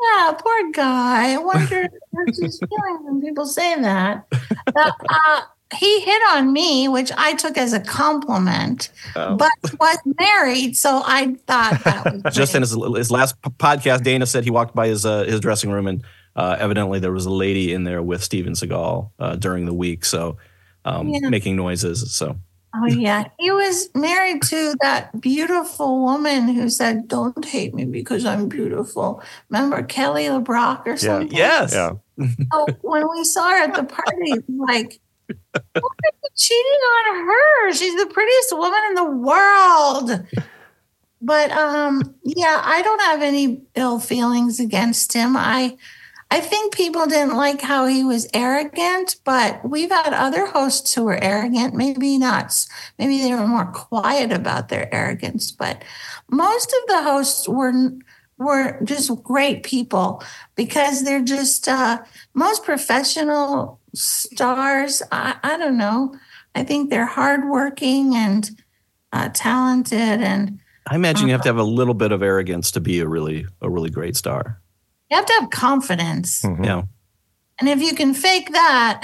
[0.00, 1.32] yeah, poor guy.
[1.32, 4.26] I wonder what's his feeling when people say that.
[4.74, 5.42] Uh, uh,
[5.74, 9.36] he hit on me, which I took as a compliment, oh.
[9.36, 9.50] but
[9.80, 14.04] was married, so I thought that was just in his, his last podcast.
[14.04, 16.04] Dana said he walked by his uh, his dressing room, and
[16.36, 20.04] uh, evidently there was a lady in there with Steven Seagal uh, during the week,
[20.04, 20.36] so
[20.84, 21.28] um, yeah.
[21.28, 22.12] making noises.
[22.14, 22.38] So
[22.76, 28.24] Oh yeah, he was married to that beautiful woman who said, "Don't hate me because
[28.24, 31.36] I'm beautiful." Remember Kelly LeBrock or something?
[31.36, 31.62] Yeah.
[31.62, 31.72] Yes.
[31.74, 31.92] Yeah.
[32.52, 35.00] So when we saw her at the party, like,
[36.36, 37.72] cheating on her?
[37.74, 40.26] She's the prettiest woman in the world.
[41.20, 45.36] But um, yeah, I don't have any ill feelings against him.
[45.36, 45.76] I
[46.36, 51.04] I think people didn't like how he was arrogant, but we've had other hosts who
[51.04, 52.66] were arrogant, maybe not.
[52.98, 55.82] Maybe they were more quiet about their arrogance, but
[56.30, 57.72] most of the hosts were
[58.36, 60.22] were just great people
[60.56, 62.02] because they're just uh,
[62.34, 65.02] most professional stars.
[65.10, 66.14] I, I don't know.
[66.54, 68.50] I think they're hardworking and
[69.10, 72.70] uh, talented, and I imagine you have to uh, have a little bit of arrogance
[72.72, 74.60] to be a really a really great star.
[75.16, 76.42] You have to have confidence.
[76.42, 76.64] Mm-hmm.
[76.64, 76.82] Yeah.
[77.58, 79.00] And if you can fake that.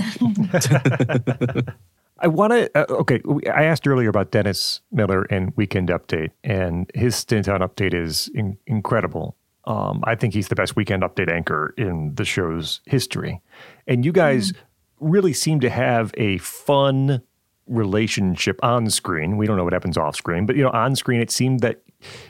[2.18, 2.70] I want to.
[2.74, 7.60] Uh, okay, I asked earlier about Dennis Miller and Weekend Update, and his stint on
[7.60, 9.39] Update is in, incredible.
[9.64, 13.40] Um, I think he's the best Weekend Update anchor in the show's history.
[13.86, 14.56] And you guys mm.
[15.01, 17.22] really seem to have a fun
[17.66, 19.39] relationship on screen.
[19.39, 21.80] We don't know what happens off screen, but you know, on screen it seemed that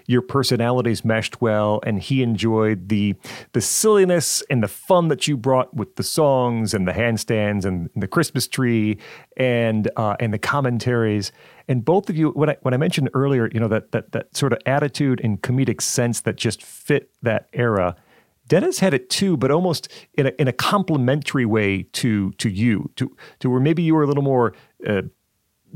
[0.06, 3.14] your personalities meshed well and he enjoyed the
[3.52, 7.90] the silliness and the fun that you brought with the songs and the handstands and
[7.96, 8.98] the Christmas tree
[9.36, 11.32] and uh, and the commentaries.
[11.68, 14.36] And both of you when I when I mentioned earlier you know that that that
[14.36, 17.96] sort of attitude and comedic sense that just fit that era
[18.48, 22.90] Dennis had it too, but almost in a in a complementary way to to you,
[22.96, 24.52] to to where maybe you were a little more
[24.86, 25.02] uh,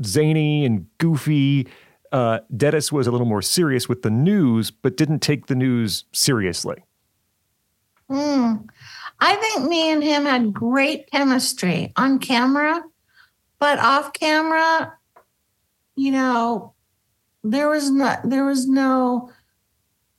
[0.03, 1.67] zany and goofy
[2.11, 6.05] uh, Dennis was a little more serious with the news, but didn't take the news
[6.11, 6.83] seriously.
[8.09, 8.67] Mm.
[9.19, 12.83] I think me and him had great chemistry on camera,
[13.59, 14.93] but off camera,
[15.95, 16.73] you know,
[17.43, 19.31] there was not there was no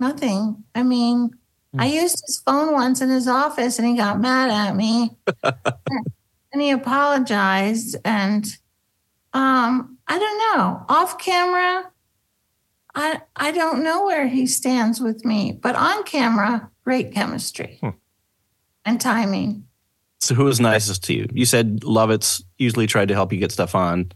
[0.00, 0.64] nothing.
[0.74, 1.30] I mean,
[1.74, 1.80] mm.
[1.80, 1.94] I hmm.
[1.94, 5.16] used his phone once in his office and he got mad at me.
[5.44, 8.46] and he apologized and
[9.32, 10.84] um I don't know.
[10.88, 11.90] Off camera,
[12.94, 17.90] I I don't know where he stands with me, but on camera, great chemistry hmm.
[18.84, 19.64] and timing.
[20.20, 21.28] So who was nicest to you?
[21.32, 24.10] You said Lovitz usually tried to help you get stuff on.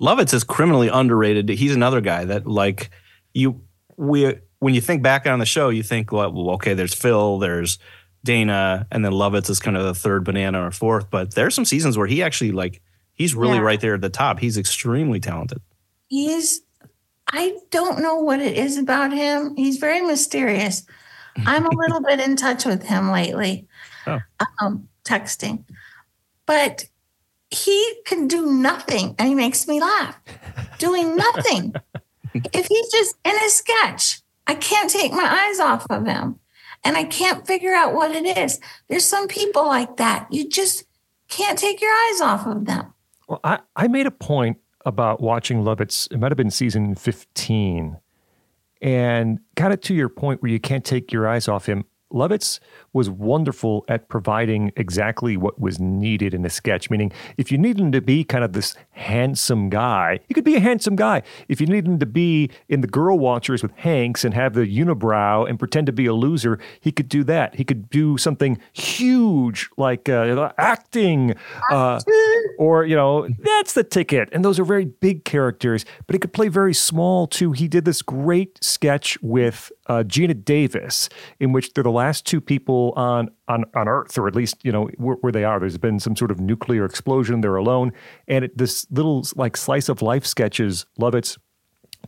[0.00, 1.48] Lovitz is criminally underrated.
[1.48, 2.90] He's another guy that like
[3.32, 3.60] you
[3.96, 7.78] we when you think back on the show, you think, well, okay, there's Phil, there's
[8.24, 11.10] Dana, and then Lovitz is kind of the third banana or fourth.
[11.10, 12.80] But there's some seasons where he actually like
[13.14, 13.62] He's really yeah.
[13.62, 14.38] right there at the top.
[14.40, 15.60] He's extremely talented.
[16.08, 16.62] He's,
[17.28, 19.54] I don't know what it is about him.
[19.56, 20.84] He's very mysterious.
[21.46, 23.66] I'm a little bit in touch with him lately,
[24.06, 24.20] Oh.
[24.60, 25.64] um, texting,
[26.46, 26.86] but
[27.50, 30.20] he can do nothing and he makes me laugh
[30.78, 31.74] doing nothing.
[32.34, 36.40] if he's just in a sketch, I can't take my eyes off of him
[36.84, 38.60] and I can't figure out what it is.
[38.88, 40.26] There's some people like that.
[40.30, 40.84] You just
[41.28, 42.93] can't take your eyes off of them.
[43.28, 46.10] Well, I, I made a point about watching Lovitz.
[46.12, 47.98] It might have been season 15.
[48.82, 52.60] And kind of to your point where you can't take your eyes off him, Lovitz
[52.94, 56.88] was wonderful at providing exactly what was needed in a sketch.
[56.88, 60.54] Meaning, if you need him to be kind of this handsome guy, he could be
[60.54, 61.22] a handsome guy.
[61.48, 64.62] If you need him to be in the Girl Watchers with Hanks and have the
[64.62, 67.56] unibrow and pretend to be a loser, he could do that.
[67.56, 71.34] He could do something huge like uh, acting,
[71.70, 72.00] uh,
[72.58, 74.28] or you know, that's the ticket.
[74.32, 77.52] And those are very big characters, but he could play very small too.
[77.52, 81.08] He did this great sketch with uh, Geena Davis,
[81.40, 84.72] in which they're the last two people on on on Earth, or at least you
[84.72, 85.58] know where, where they are.
[85.58, 87.40] There's been some sort of nuclear explosion.
[87.40, 87.92] They're alone,
[88.28, 90.86] and it, this little like slice of life sketches.
[90.98, 91.38] Lovitz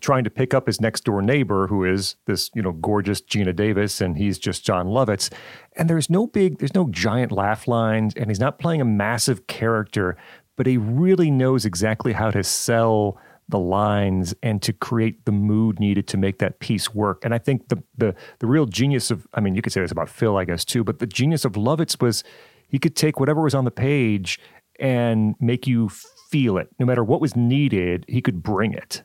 [0.01, 3.55] trying to pick up his next door neighbor, who is this you know gorgeous Geena
[3.55, 5.33] Davis, and he's just Jon Lovitz.
[5.77, 9.47] And there's no big, there's no giant laugh lines, and he's not playing a massive
[9.47, 10.17] character,
[10.57, 15.79] but he really knows exactly how to sell the lines and to create the mood
[15.79, 17.25] needed to make that piece work.
[17.25, 19.93] And I think the the the real genius of I mean, you could say this
[19.93, 22.25] about Phil, I guess too, but the genius of Lovitz was
[22.69, 24.41] he could take whatever was on the page
[24.81, 25.89] and make you
[26.31, 26.69] feel it.
[26.81, 29.03] No matter what was needed, he could bring it.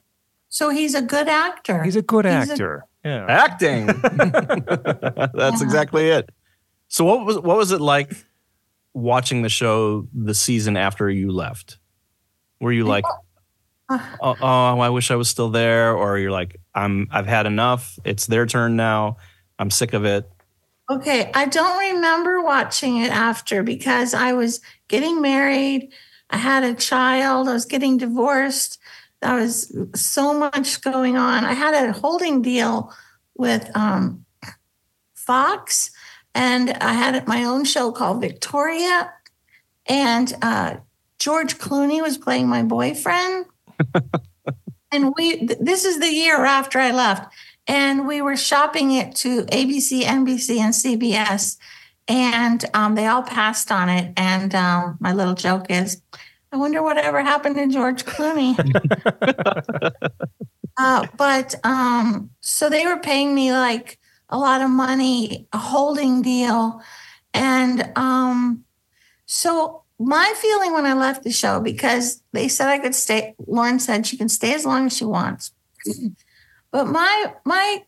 [0.49, 1.83] So he's a good actor.
[1.83, 2.85] He's a good He's a- actor.
[3.05, 3.25] yeah.
[3.29, 3.85] Acting.
[5.33, 6.29] That's exactly it.
[6.87, 8.11] So what was what was it like
[8.93, 11.77] watching the show the season after you left?
[12.59, 13.05] Were you like,
[14.21, 17.97] oh, oh, I wish I was still there, or you're like, I'm I've had enough.
[18.03, 19.17] It's their turn now.
[19.59, 20.29] I'm sick of it.
[20.89, 25.93] Okay, I don't remember watching it after because I was getting married.
[26.29, 27.47] I had a child.
[27.47, 28.77] I was getting divorced.
[29.21, 31.45] There was so much going on.
[31.45, 32.93] I had a holding deal
[33.35, 34.25] with um,
[35.15, 35.91] Fox,
[36.33, 39.13] and I had my own show called Victoria.
[39.85, 40.77] And uh,
[41.19, 43.45] George Clooney was playing my boyfriend.
[44.91, 47.33] and we, th- this is the year after I left
[47.67, 51.57] and we were shopping it to ABC, NBC, and CBS,
[52.07, 54.13] and um, they all passed on it.
[54.17, 56.01] And um, my little joke is,
[56.51, 58.57] I wonder whatever happened to George Clooney.
[60.77, 63.99] uh, but um, so they were paying me like
[64.29, 66.81] a lot of money, a holding deal,
[67.33, 68.65] and um,
[69.25, 73.35] so my feeling when I left the show because they said I could stay.
[73.45, 75.51] Lorne said she can stay as long as she wants.
[76.71, 77.83] But my my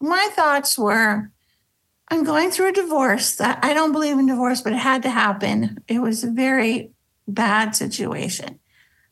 [0.00, 1.30] my thoughts were
[2.08, 3.40] I'm going through a divorce.
[3.40, 5.78] I don't believe in divorce, but it had to happen.
[5.86, 6.90] It was a very
[7.28, 8.58] bad situation.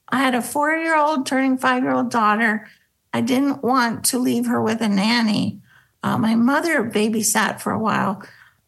[0.09, 2.66] I had a 4-year-old turning 5-year-old daughter.
[3.12, 5.60] I didn't want to leave her with a nanny.
[6.02, 8.20] Uh, my mother babysat for a while.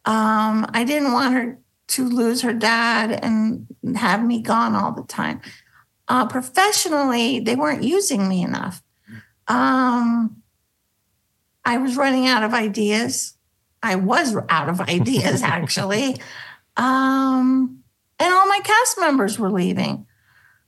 [0.04, 1.58] Um, I didn't want her
[1.90, 5.40] to lose her dad and have me gone all the time.
[6.08, 8.82] Uh, professionally, they weren't using me enough.
[9.48, 10.42] Um,
[11.64, 13.34] I was running out of ideas.
[13.82, 16.20] I was out of ideas, actually.
[16.76, 17.82] Um,
[18.18, 20.06] and all my cast members were leaving.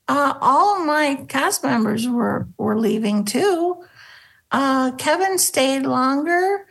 [0.08, 3.84] Uh, all of my cast members were were leaving too.
[4.50, 6.66] Uh, Kevin stayed longer,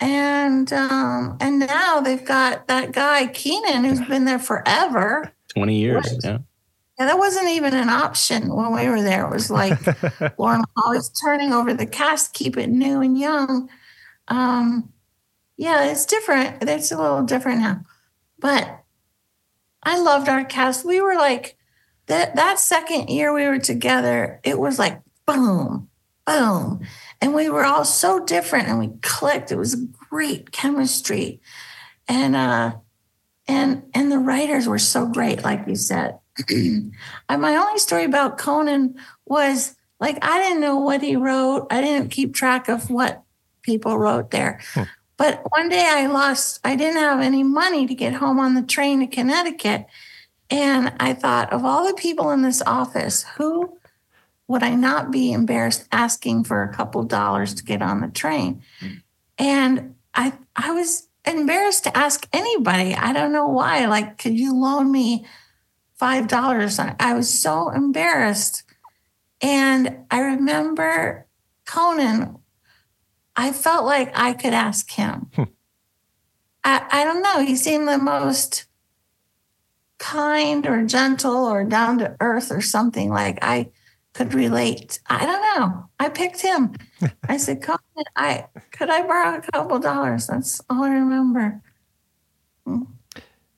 [0.00, 5.32] and um, and now they've got that guy Kenan who's been there forever.
[5.48, 6.06] Twenty years.
[6.12, 6.20] Right.
[6.24, 6.38] Yeah.
[6.98, 9.24] Yeah, that wasn't even an option when we were there.
[9.24, 9.78] It was like
[10.38, 13.70] Lorne always turning over the cast, keep it new and young.
[14.26, 14.92] Um,
[15.56, 16.62] yeah, it's different.
[16.62, 17.84] It's a little different now.
[18.40, 18.82] But
[19.84, 20.84] I loved our cast.
[20.84, 21.56] We were like
[22.06, 25.88] that that second year we were together, it was like boom,
[26.26, 26.80] boom.
[27.20, 29.50] And we were all so different and we clicked.
[29.50, 31.40] It was great chemistry.
[32.06, 32.76] And uh
[33.46, 36.18] and and the writers were so great, like you said.
[37.28, 38.94] my only story about Conan
[39.26, 41.66] was like I didn't know what he wrote.
[41.70, 43.22] I didn't keep track of what
[43.62, 44.60] people wrote there.
[44.74, 44.84] Hmm.
[45.18, 48.62] But one day I lost, I didn't have any money to get home on the
[48.62, 49.86] train to Connecticut.
[50.48, 53.77] And I thought, of all the people in this office, who
[54.48, 58.62] would I not be embarrassed asking for a couple dollars to get on the train?
[59.36, 62.94] And I I was embarrassed to ask anybody.
[62.94, 63.86] I don't know why.
[63.86, 65.26] Like, could you loan me
[65.94, 66.78] five dollars?
[66.78, 68.64] I was so embarrassed.
[69.40, 71.26] And I remember
[71.66, 72.38] Conan.
[73.36, 75.30] I felt like I could ask him.
[75.36, 75.44] Hmm.
[76.64, 77.44] I, I don't know.
[77.44, 78.66] He seemed the most
[79.98, 83.70] kind or gentle or down to earth or something like I
[84.18, 84.98] could relate.
[85.06, 85.88] I don't know.
[86.00, 86.74] I picked him.
[87.28, 87.78] I said, "Come,
[88.16, 91.62] I could I borrow a couple dollars?" That's all I remember.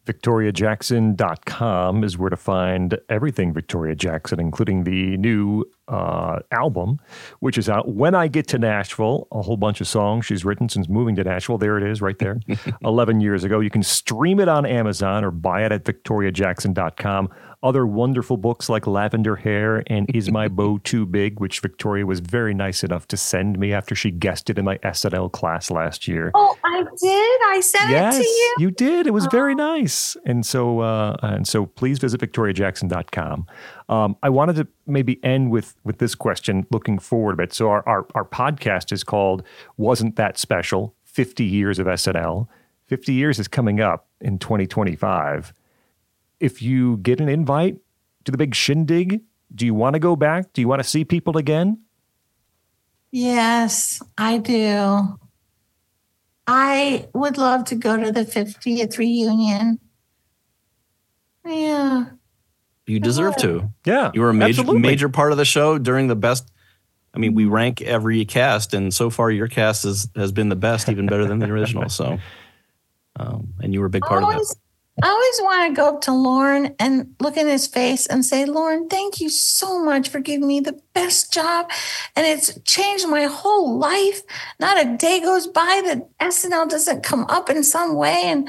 [0.07, 6.99] VictoriaJackson.com is where to find everything Victoria Jackson, including the new uh, album,
[7.39, 7.89] which is out.
[7.89, 11.25] When I Get to Nashville, a whole bunch of songs she's written since moving to
[11.25, 11.59] Nashville.
[11.59, 12.41] There it is, right there,
[12.85, 13.61] 11 years ago.
[13.61, 17.31] You can stream it on Amazon or buy it at VictoriaJackson.com.
[17.63, 22.21] Other wonderful books like Lavender Hair and Is My Bow Too Big, which Victoria was
[22.21, 26.09] very nice enough to send me after she guessed it in my SNL class last
[26.09, 26.31] year.
[26.35, 27.41] Oh, I did.
[27.49, 28.55] I sent Yes, it to you.
[28.61, 29.07] you did.
[29.07, 30.17] It was very nice.
[30.25, 33.47] And so, uh, and so, please visit victoriajackson.com.
[33.91, 37.53] Um, I wanted to maybe end with with this question, looking forward a bit.
[37.53, 39.43] So, our, our our podcast is called
[39.77, 42.47] "Wasn't That Special?" Fifty years of SNL.
[42.87, 45.53] Fifty years is coming up in 2025.
[46.41, 47.77] If you get an invite
[48.25, 49.21] to the big shindig,
[49.55, 50.53] do you want to go back?
[50.53, 51.81] Do you want to see people again?
[53.13, 55.19] Yes, I do.
[56.47, 59.79] I would love to go to the 50th reunion.
[61.45, 62.07] Yeah.
[62.87, 63.71] You deserve to.
[63.85, 64.83] Yeah, You were a major absolutely.
[64.83, 66.51] major part of the show during the best.
[67.15, 70.57] I mean, we rank every cast, and so far your cast is, has been the
[70.57, 71.89] best, even better than the original.
[71.89, 72.19] So,
[73.17, 74.55] um, and you were a big I part of that.
[75.03, 78.45] I always want to go up to Lorne and look in his face and say,
[78.45, 81.71] Lorne, thank you so much for giving me the best job.
[82.17, 84.23] And it's changed my whole life.
[84.59, 88.23] Not a day goes by that SNL doesn't come up in some way.
[88.25, 88.49] And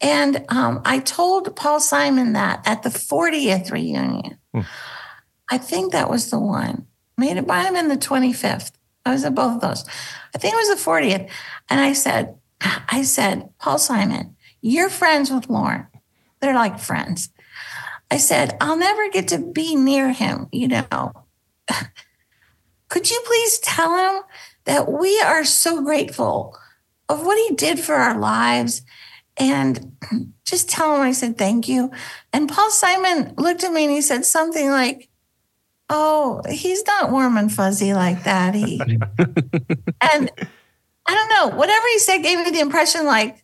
[0.00, 4.38] and um, I told Paul Simon that at the 40th reunion.
[4.54, 4.60] Hmm.
[5.50, 6.86] I think that was the one.
[7.16, 8.72] Made it by him in the 25th.
[9.04, 9.84] I was at both of those.
[10.34, 11.28] I think it was the 40th.
[11.68, 15.86] And I said, I said, Paul Simon, you're friends with Lorne.
[16.40, 17.30] They're like friends.
[18.10, 21.12] I said, I'll never get to be near him, you know.
[22.88, 24.22] Could you please tell him
[24.64, 26.56] that we are so grateful
[27.08, 28.82] of what he did for our lives?
[29.36, 29.96] And
[30.44, 31.90] just tell him I said thank you.
[32.32, 35.08] And Paul Simon looked at me and he said something like,
[35.90, 38.54] Oh, he's not warm and fuzzy like that.
[38.54, 38.78] He
[39.18, 40.30] and
[41.06, 43.42] I don't know, whatever he said gave me the impression like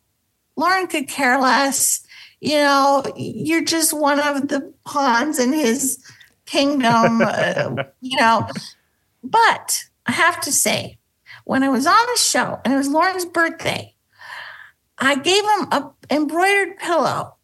[0.56, 2.06] Lorne could care less.
[2.40, 5.98] You know, you're just one of the pawns in his
[6.46, 8.46] kingdom, uh, you know.
[9.22, 10.98] But I have to say,
[11.44, 13.94] when I was on the show and it was Lorne's birthday,
[14.98, 17.36] I gave him a embroidered pillow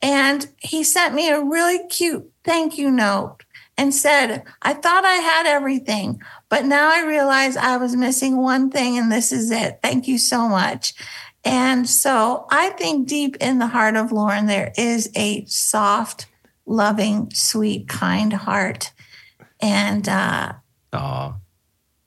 [0.00, 3.38] and he sent me a really cute thank you note
[3.78, 8.70] and said, I thought I had everything, but now I realize I was missing one
[8.70, 9.78] thing and this is it.
[9.82, 10.94] Thank you so much.
[11.44, 16.26] And so I think deep in the heart of Lorne, there is a soft,
[16.66, 18.92] loving, sweet, kind heart.
[19.60, 20.54] And uh,
[20.92, 21.34] Aw.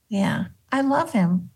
[0.09, 1.49] yeah, I love him.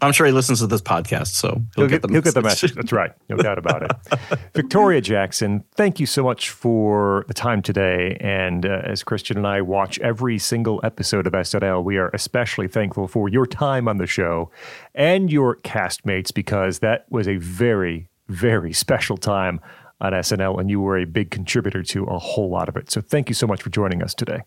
[0.00, 2.74] I'm sure he listens to this podcast, so He'll get, he'll get the message.
[2.74, 3.12] That's right.
[3.28, 4.38] No doubt about it.
[4.54, 8.16] Victoria Jackson, thank you so much for the time today.
[8.20, 12.68] And uh, as Christian and I watch every single episode of SNL, we are especially
[12.68, 14.50] thankful for your time on the show
[14.94, 19.60] and your castmates because that was a very, very special time
[20.00, 22.90] on SNL, and you were a big contributor to a whole lot of it.
[22.90, 24.40] So thank you so much for joining us today.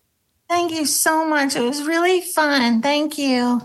[0.49, 1.55] Thank you so much.
[1.55, 2.81] It was really fun.
[2.81, 3.61] Thank you.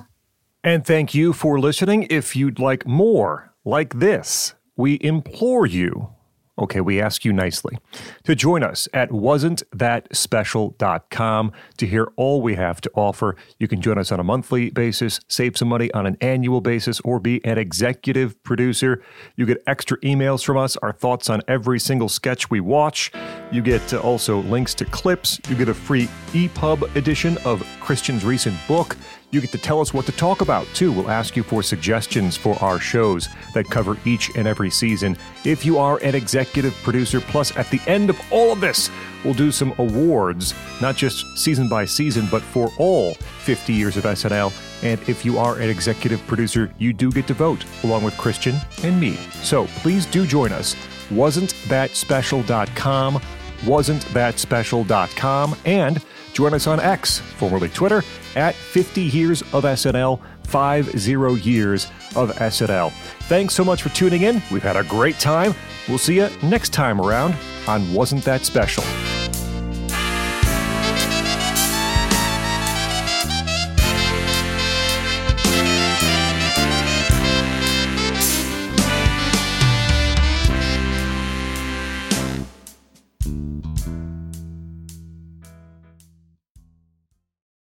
[0.65, 2.07] And thank you for listening.
[2.09, 6.11] If you'd like more like this, we implore you,
[6.57, 7.81] okay, we ask you nicely,
[8.23, 13.35] to join us at wasn'tthatspecial.com to hear all we have to offer.
[13.59, 17.01] You can join us on a monthly basis, save some money on an annual basis,
[17.01, 19.03] or be an executive producer.
[19.35, 23.11] You get extra emails from us, our thoughts on every single sketch we watch.
[23.51, 25.41] You get uh, also links to clips.
[25.49, 28.97] You get a free EPUB edition of Christian's recent book.
[29.33, 30.93] You get to tell us what to talk about, too.
[30.93, 35.17] We'll ask you for suggestions for our shows that cover each and every season.
[35.47, 38.91] If you are an executive producer, plus at the end of all of this,
[39.25, 40.53] we'll do some awards,
[40.83, 44.53] not just season by season, but for all 50 years of SNL.
[44.85, 48.57] And if you are an executive producer, you do get to vote along with Christian
[48.83, 49.15] and me.
[49.43, 50.75] So please do join us.
[51.09, 53.23] Wasn'tThatSpecial.com,
[53.63, 56.03] Wasn'tThatSpecial.com, and
[56.33, 58.03] join us on X, formerly Twitter,
[58.37, 61.87] at 50 Years of SNL, 50 Years
[62.17, 62.93] of SNL.
[63.23, 64.43] Thanks so much for tuning in.
[64.51, 65.55] We've had a great time.
[65.89, 67.35] We'll see you next time around
[67.67, 68.85] on Wasn't That Special.